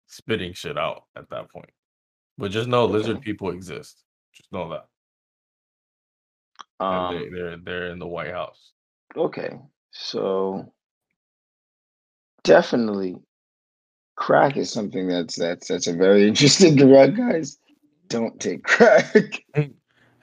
spitting 0.07 0.53
shit 0.53 0.77
out 0.77 1.03
at 1.17 1.29
that 1.31 1.51
point. 1.51 1.71
But 2.37 2.51
just 2.51 2.69
know 2.69 2.85
lizard 2.87 3.21
people 3.21 3.51
exist. 3.51 4.03
Just 4.33 4.51
know 4.53 4.69
that. 4.71 4.87
And 6.89 7.09
they 7.09 7.29
Um. 7.29 7.29
they're 7.29 7.57
they're 7.57 7.87
in 7.91 7.99
the 7.99 8.07
White 8.07 8.31
House. 8.33 8.73
Okay. 9.17 9.57
So 9.91 10.73
definitely, 12.43 13.17
crack 14.15 14.57
is 14.57 14.71
something 14.71 15.07
that's 15.07 15.37
that's 15.37 15.69
that's 15.69 15.87
a 15.87 15.93
very 15.93 16.27
interesting 16.29 16.75
drug, 16.77 17.17
guys. 17.17 17.57
Don't 18.07 18.39
take 18.39 18.63
crack. 18.65 19.43
And 19.55 19.73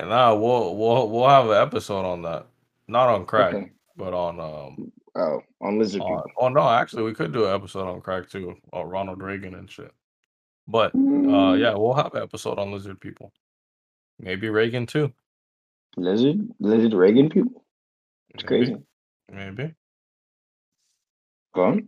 now 0.01 0.35
we'll 0.37 0.77
we'll 0.77 1.09
we'll 1.11 1.29
have 1.29 1.47
an 1.49 1.57
episode 1.61 2.05
on 2.05 2.23
that. 2.23 2.47
Not 2.89 3.09
on 3.09 3.25
crack, 3.27 3.55
Okay. 3.55 3.71
but 3.97 4.13
on 4.15 4.41
um 4.41 4.93
Oh, 5.15 5.41
on 5.61 5.79
lizard 5.79 6.01
on 6.01 6.09
people. 6.23 6.33
oh 6.39 6.49
no, 6.49 6.69
actually 6.69 7.03
we 7.03 7.13
could 7.15 7.33
do 7.33 7.45
an 7.47 7.55
episode 7.55 7.87
on 7.89 8.01
crack 8.01 8.29
too, 8.31 8.57
or 8.73 8.89
Ronald 8.89 9.23
Reagan 9.23 9.55
and 9.55 9.71
shit. 9.71 9.93
But 10.67 10.95
uh 10.95 10.99
Mm, 10.99 11.61
yeah, 11.61 11.75
we'll 11.75 11.93
have 11.95 12.15
an 12.15 12.23
episode 12.23 12.59
on 12.59 12.73
lizard 12.73 13.01
people. 13.01 13.33
Maybe 14.19 14.49
Reagan 14.49 14.87
too. 14.87 15.13
lizard, 15.97 16.49
lizard 16.61 16.95
Reagan 16.95 17.29
people. 17.29 17.65
It's 18.35 18.45
Maybe. 18.45 18.67
crazy. 18.67 18.83
Maybe. 19.31 19.75
Well, 21.55 21.79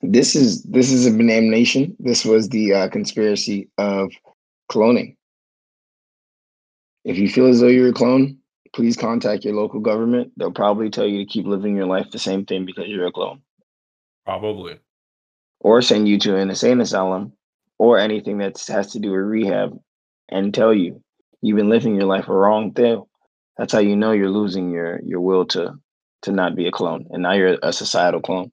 this 0.00 0.34
is 0.36 0.62
this 0.62 0.90
is 0.90 1.06
a 1.06 1.10
Banam 1.10 1.50
Nation. 1.50 1.94
This 1.98 2.24
was 2.24 2.48
the 2.48 2.72
uh, 2.72 2.88
conspiracy 2.88 3.68
of 3.78 4.10
cloning. 4.70 5.16
If 7.04 7.16
you 7.18 7.28
feel 7.28 7.46
as 7.46 7.60
though 7.60 7.68
you're 7.68 7.88
a 7.88 7.92
clone, 7.92 8.38
please 8.74 8.96
contact 8.96 9.44
your 9.44 9.54
local 9.54 9.80
government. 9.80 10.32
They'll 10.36 10.52
probably 10.52 10.90
tell 10.90 11.06
you 11.06 11.18
to 11.18 11.30
keep 11.30 11.46
living 11.46 11.74
your 11.76 11.86
life 11.86 12.10
the 12.10 12.18
same 12.18 12.44
thing 12.44 12.66
because 12.66 12.86
you're 12.88 13.06
a 13.06 13.12
clone, 13.12 13.40
Probably. 14.26 14.78
or 15.60 15.80
send 15.80 16.08
you 16.08 16.18
to 16.20 16.36
an 16.36 16.50
insane 16.50 16.80
asylum, 16.80 17.32
or 17.78 17.98
anything 17.98 18.38
that 18.38 18.62
has 18.68 18.92
to 18.92 18.98
do 18.98 19.10
with 19.12 19.20
rehab, 19.20 19.78
and 20.28 20.52
tell 20.52 20.74
you 20.74 21.02
you've 21.40 21.56
been 21.56 21.70
living 21.70 21.94
your 21.94 22.04
life 22.04 22.28
a 22.28 22.32
wrong 22.34 22.72
thing. 22.72 23.02
That's 23.56 23.72
how 23.72 23.78
you 23.80 23.96
know 23.96 24.12
you're 24.12 24.30
losing 24.30 24.70
your 24.70 25.00
your 25.02 25.20
will 25.20 25.46
to 25.46 25.74
to 26.22 26.32
not 26.32 26.56
be 26.56 26.66
a 26.66 26.72
clone, 26.72 27.06
and 27.10 27.22
now 27.22 27.32
you're 27.32 27.56
a 27.62 27.72
societal 27.72 28.20
clone. 28.20 28.52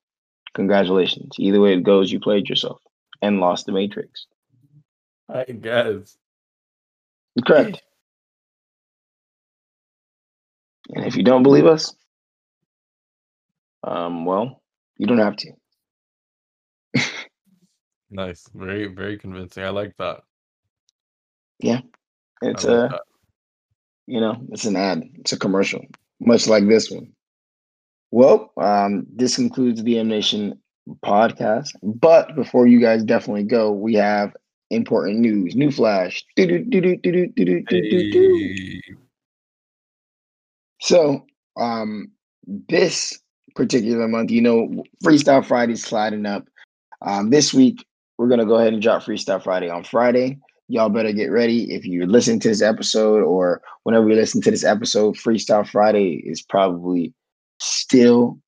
Congratulations. 0.54 1.34
Either 1.38 1.60
way 1.60 1.74
it 1.74 1.84
goes, 1.84 2.12
you 2.12 2.20
played 2.20 2.48
yourself 2.48 2.80
and 3.22 3.40
lost 3.42 3.66
the 3.66 3.74
matrix. 3.74 4.28
I 5.30 5.44
guess. 5.46 6.18
Correct. 7.46 7.82
And 10.90 11.06
if 11.06 11.16
you 11.16 11.24
don't 11.24 11.44
believe 11.44 11.66
us, 11.66 11.96
um, 13.84 14.26
well, 14.26 14.62
you 14.98 15.08
don't 15.08 15.20
have 15.20 15.36
to. 15.38 15.52
Nice. 18.10 18.48
Very, 18.54 18.88
very 18.88 19.18
convincing. 19.18 19.64
I 19.64 19.70
like 19.70 19.98
that. 19.98 20.22
Yeah, 21.60 21.82
it's 22.42 22.64
like 22.64 22.74
a 22.74 22.90
that. 22.92 23.02
you 24.08 24.22
know, 24.22 24.38
it's 24.50 24.66
an 24.66 24.76
ad, 24.76 25.04
it's 25.16 25.34
a 25.34 25.40
commercial, 25.40 25.82
much 26.20 26.48
like 26.48 26.68
this 26.68 26.90
one. 26.92 27.12
Well, 28.12 28.54
um, 28.58 29.06
this 29.14 29.36
concludes 29.36 29.84
the 29.84 29.98
M 30.00 30.08
Nation 30.08 30.60
podcast. 31.04 31.70
But 31.82 32.36
before 32.36 32.68
you 32.68 32.80
guys 32.80 33.04
definitely 33.04 33.44
go, 33.44 33.72
we 33.72 33.96
have 33.96 34.34
important 34.70 35.20
news, 35.20 35.56
new 35.56 35.72
flash. 35.72 36.24
So, 40.82 41.26
um, 41.58 42.12
this 42.46 43.18
particular 43.56 44.08
month, 44.08 44.32
you 44.32 44.42
know, 44.42 44.84
Freestyle 45.04 45.46
Friday's 45.46 45.84
sliding 45.84 46.26
up. 46.26 46.48
Um, 47.02 47.30
this 47.30 47.54
week, 47.54 47.86
we're 48.18 48.28
gonna 48.28 48.46
go 48.46 48.56
ahead 48.56 48.74
and 48.74 48.82
drop 48.82 49.04
Freestyle 49.04 49.44
Friday 49.44 49.70
on 49.70 49.84
Friday. 49.84 50.40
Y'all 50.68 50.90
better 50.90 51.12
get 51.12 51.32
ready. 51.32 51.74
If 51.74 51.86
you 51.86 52.06
listen 52.06 52.40
to 52.40 52.48
this 52.48 52.62
episode 52.62 53.24
or 53.24 53.62
whenever 53.84 54.10
you 54.10 54.16
listen 54.16 54.42
to 54.42 54.52
this 54.52 54.64
episode, 54.64 55.16
Freestyle 55.16 55.68
Friday 55.68 56.24
is 56.26 56.42
probably 56.42 57.14
still 57.60 58.40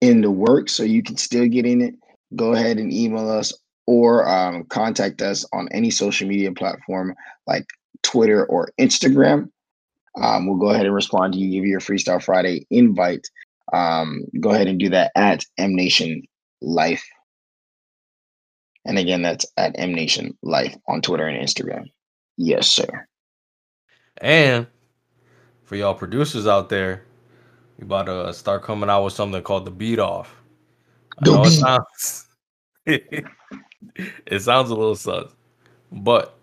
in 0.00 0.20
the 0.20 0.30
works, 0.30 0.72
so 0.72 0.82
you 0.82 1.02
can 1.02 1.16
still 1.16 1.48
get 1.48 1.66
in 1.66 1.80
it. 1.80 1.94
Go 2.36 2.52
ahead 2.52 2.78
and 2.78 2.92
email 2.92 3.28
us 3.28 3.52
or 3.86 4.28
um, 4.28 4.64
contact 4.64 5.22
us 5.22 5.44
on 5.52 5.68
any 5.72 5.90
social 5.90 6.26
media 6.28 6.52
platform 6.52 7.14
like 7.46 7.66
Twitter 8.02 8.46
or 8.46 8.70
Instagram. 8.80 9.50
Um, 10.20 10.46
we'll 10.46 10.58
go 10.58 10.70
ahead 10.70 10.86
and 10.86 10.94
respond 10.94 11.32
to 11.32 11.38
you, 11.38 11.50
give 11.50 11.66
you 11.66 11.76
a 11.76 11.80
Freestyle 11.80 12.22
Friday 12.22 12.66
invite. 12.70 13.26
Um, 13.72 14.22
go 14.40 14.50
ahead 14.50 14.68
and 14.68 14.78
do 14.78 14.88
that 14.90 15.10
at 15.16 15.44
M 15.58 15.74
Nation 15.74 16.22
Life. 16.60 17.04
And 18.84 18.98
again, 18.98 19.22
that's 19.22 19.46
at 19.56 19.74
M 19.78 19.94
Nation 19.94 20.36
Life 20.42 20.76
on 20.88 21.00
Twitter 21.00 21.26
and 21.26 21.42
Instagram. 21.42 21.86
Yes, 22.36 22.68
sir. 22.68 23.06
And 24.18 24.66
for 25.64 25.76
y'all 25.76 25.94
producers 25.94 26.46
out 26.46 26.68
there, 26.68 27.02
we 27.78 27.84
about 27.84 28.04
to 28.04 28.32
start 28.34 28.62
coming 28.62 28.88
out 28.90 29.04
with 29.04 29.14
something 29.14 29.42
called 29.42 29.64
the 29.64 29.70
beat 29.70 29.98
off. 29.98 30.36
I 31.18 31.24
The 31.24 31.30
know 31.30 31.42
it 31.44 31.50
beat. 31.50 31.58
sounds 31.60 32.26
it 34.26 34.40
sounds 34.40 34.70
a 34.70 34.74
little 34.74 34.96
sus, 34.96 35.30
but 35.92 36.36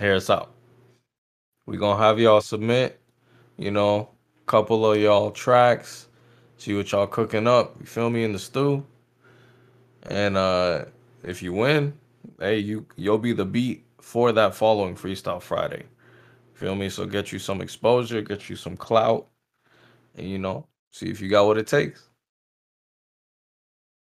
hear 0.00 0.14
us 0.16 0.30
out. 0.30 0.52
we 1.66 1.76
gonna 1.78 2.02
have 2.02 2.18
y'all 2.20 2.40
submit, 2.40 3.00
you 3.58 3.70
know, 3.70 4.10
couple 4.46 4.90
of 4.90 4.98
y'all 5.00 5.30
tracks, 5.30 6.08
see 6.58 6.74
what 6.74 6.90
y'all 6.92 7.06
cooking 7.06 7.46
up, 7.46 7.76
you 7.80 7.86
feel 7.86 8.10
me, 8.10 8.24
in 8.24 8.32
the 8.32 8.38
stew. 8.38 8.84
And 10.04 10.36
uh 10.36 10.86
if 11.22 11.42
you 11.42 11.52
win, 11.52 11.94
hey, 12.40 12.58
you 12.58 12.86
you'll 12.96 13.18
be 13.18 13.32
the 13.32 13.44
beat 13.46 13.84
for 14.00 14.32
that 14.32 14.54
following 14.54 14.94
freestyle 14.96 15.40
Friday. 15.42 15.84
Feel 16.54 16.74
me? 16.76 16.88
So 16.90 17.06
get 17.06 17.32
you 17.32 17.38
some 17.38 17.60
exposure, 17.60 18.22
get 18.22 18.48
you 18.50 18.56
some 18.56 18.76
clout, 18.76 19.28
and 20.16 20.28
you 20.28 20.38
know, 20.38 20.66
see 20.92 21.08
if 21.10 21.20
you 21.20 21.28
got 21.28 21.46
what 21.46 21.58
it 21.58 21.66
takes. 21.66 22.08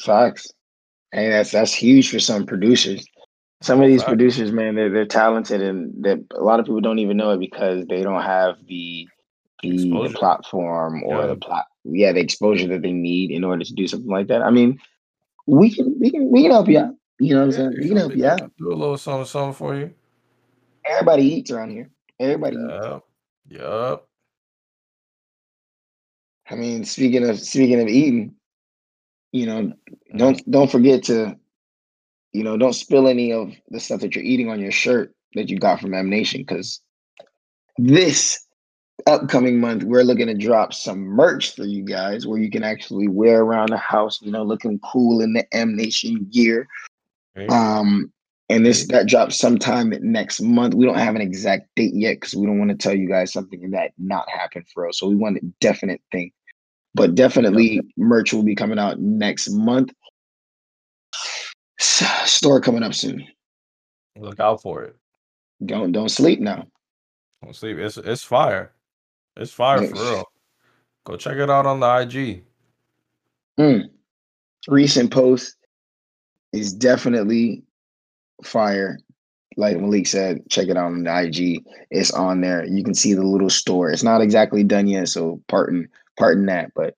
Facts. 0.00 0.52
And 1.12 1.32
that's 1.32 1.50
that's 1.50 1.72
huge 1.74 2.10
for 2.10 2.18
some 2.18 2.46
producers. 2.46 3.06
Some 3.62 3.80
of 3.80 3.88
these 3.88 4.02
producers, 4.02 4.50
man, 4.50 4.74
they're 4.74 4.90
they're 4.90 5.06
talented 5.06 5.62
and 5.62 5.92
that 6.04 6.24
a 6.34 6.42
lot 6.42 6.58
of 6.58 6.66
people 6.66 6.80
don't 6.80 6.98
even 6.98 7.16
know 7.16 7.30
it 7.30 7.40
because 7.40 7.86
they 7.86 8.02
don't 8.02 8.22
have 8.22 8.56
the 8.66 9.06
the, 9.62 9.76
the 10.08 10.14
platform 10.14 11.04
or 11.04 11.20
Yeah. 11.20 11.26
the 11.28 11.36
plat 11.36 11.64
yeah, 11.84 12.12
the 12.12 12.20
exposure 12.20 12.66
that 12.68 12.82
they 12.82 12.92
need 12.92 13.30
in 13.30 13.44
order 13.44 13.64
to 13.64 13.72
do 13.74 13.86
something 13.86 14.10
like 14.10 14.28
that. 14.28 14.42
I 14.42 14.50
mean, 14.50 14.80
we 15.46 15.70
can 15.74 15.96
we 16.00 16.10
can 16.10 16.30
we 16.30 16.42
can 16.42 16.50
help 16.50 16.68
you 16.68 16.78
out. 16.78 16.94
You 17.18 17.34
know 17.34 17.40
what 17.40 17.46
I'm 17.46 17.52
saying? 17.52 17.72
you 17.72 17.80
We 17.82 17.88
can 17.88 17.96
help 17.98 18.12
you 18.16 18.22
Do, 18.22 18.28
out. 18.28 18.52
do 18.58 18.68
a 18.72 18.74
little 18.74 18.98
something, 18.98 19.26
something 19.26 19.54
for 19.54 19.76
you. 19.76 19.92
Everybody 20.84 21.22
eats 21.24 21.50
around 21.50 21.70
here. 21.70 21.90
Everybody 22.18 22.56
eats. 22.56 22.72
Yup. 22.84 23.04
Yup. 23.48 24.08
I 26.50 26.54
mean, 26.54 26.84
speaking 26.84 27.28
of 27.28 27.38
speaking 27.40 27.80
of 27.80 27.88
eating, 27.88 28.34
you 29.32 29.46
know. 29.46 29.72
Don't 30.16 30.50
don't 30.50 30.70
forget 30.70 31.04
to, 31.04 31.36
you 32.32 32.44
know, 32.44 32.56
don't 32.56 32.72
spill 32.74 33.08
any 33.08 33.32
of 33.32 33.52
the 33.70 33.80
stuff 33.80 34.00
that 34.00 34.14
you're 34.14 34.24
eating 34.24 34.50
on 34.50 34.60
your 34.60 34.72
shirt 34.72 35.14
that 35.34 35.48
you 35.48 35.58
got 35.58 35.80
from 35.80 35.94
M 35.94 36.10
Nation 36.10 36.40
because 36.40 36.80
this 37.78 38.46
upcoming 39.06 39.58
month 39.58 39.82
we're 39.82 40.02
looking 40.02 40.28
to 40.28 40.34
drop 40.34 40.72
some 40.72 41.00
merch 41.00 41.56
for 41.56 41.64
you 41.64 41.82
guys 41.84 42.26
where 42.26 42.38
you 42.38 42.50
can 42.50 42.62
actually 42.62 43.08
wear 43.08 43.42
around 43.42 43.70
the 43.70 43.76
house, 43.76 44.20
you 44.22 44.30
know, 44.30 44.42
looking 44.44 44.78
cool 44.80 45.20
in 45.20 45.32
the 45.32 45.44
M 45.54 45.76
Nation 45.76 46.26
gear. 46.30 46.68
Hey, 47.34 47.46
Um, 47.48 48.12
and 48.48 48.66
this 48.66 48.86
that 48.88 49.06
drops 49.08 49.38
sometime 49.38 49.94
next 50.02 50.40
month. 50.40 50.74
We 50.74 50.84
don't 50.84 50.98
have 50.98 51.14
an 51.16 51.22
exact 51.22 51.68
date 51.76 51.94
yet 51.94 52.14
because 52.14 52.34
we 52.34 52.46
don't 52.46 52.58
want 52.58 52.70
to 52.70 52.76
tell 52.76 52.94
you 52.94 53.08
guys 53.08 53.32
something 53.32 53.70
that 53.70 53.92
not 53.98 54.28
happen 54.28 54.64
for 54.74 54.86
us. 54.88 54.98
So 54.98 55.08
we 55.08 55.16
want 55.16 55.38
a 55.38 55.46
definite 55.60 56.02
thing. 56.12 56.32
but 56.94 57.14
definitely 57.14 57.80
merch 57.96 58.32
will 58.32 58.42
be 58.42 58.54
coming 58.54 58.78
out 58.78 59.00
next 59.00 59.48
month. 59.50 59.92
Store 62.26 62.60
coming 62.60 62.82
up 62.82 62.94
soon. 62.94 63.26
Look 64.16 64.38
out 64.38 64.62
for 64.62 64.84
it. 64.84 64.96
Don't 65.64 65.92
don't 65.92 66.10
sleep 66.10 66.40
now. 66.40 66.66
Don't 67.42 67.56
sleep. 67.56 67.78
It's 67.78 67.96
it's 67.96 68.22
fire. 68.22 68.72
It's 69.36 69.50
fire 69.50 69.84
for 69.86 69.94
real. 69.94 70.24
Go 71.04 71.16
check 71.16 71.36
it 71.36 71.50
out 71.50 71.66
on 71.66 71.80
the 71.80 71.98
IG. 72.00 72.44
Mm. 73.58 73.90
Recent 74.68 75.10
post 75.10 75.56
is 76.52 76.72
definitely 76.72 77.64
fire. 78.44 78.98
Like 79.56 79.76
Malik 79.78 80.06
said, 80.06 80.48
check 80.48 80.68
it 80.68 80.76
out 80.76 80.92
on 80.92 81.02
the 81.02 81.22
IG. 81.22 81.64
It's 81.90 82.12
on 82.12 82.40
there. 82.40 82.64
You 82.64 82.84
can 82.84 82.94
see 82.94 83.12
the 83.14 83.24
little 83.24 83.50
store. 83.50 83.90
It's 83.90 84.04
not 84.04 84.20
exactly 84.20 84.62
done 84.62 84.86
yet, 84.86 85.08
so 85.08 85.42
pardon 85.48 85.88
pardon 86.16 86.46
that, 86.46 86.70
but 86.76 86.94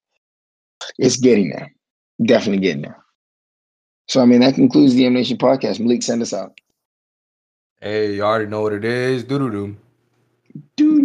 it's 0.99 1.17
getting 1.17 1.51
there. 1.51 1.73
Definitely 2.23 2.61
getting 2.61 2.83
there. 2.83 3.04
So 4.07 4.21
I 4.21 4.27
mean 4.27 4.41
that 4.41 4.55
concludes 4.55 4.95
the 4.95 5.07
M 5.07 5.15
Nation 5.15 5.39
podcast. 5.39 5.81
Malik, 5.81 6.03
send 6.03 6.23
us 6.23 6.33
out. 6.33 6.59
Hey, 7.81 8.15
you 8.15 8.23
already 8.23 8.47
know 8.47 8.63
what 8.63 8.73
it 8.73 8.85
is. 8.85 9.25
Doo 9.25 9.39
doo 9.39 9.51
doo. 9.51 9.77
Doo 10.77 11.03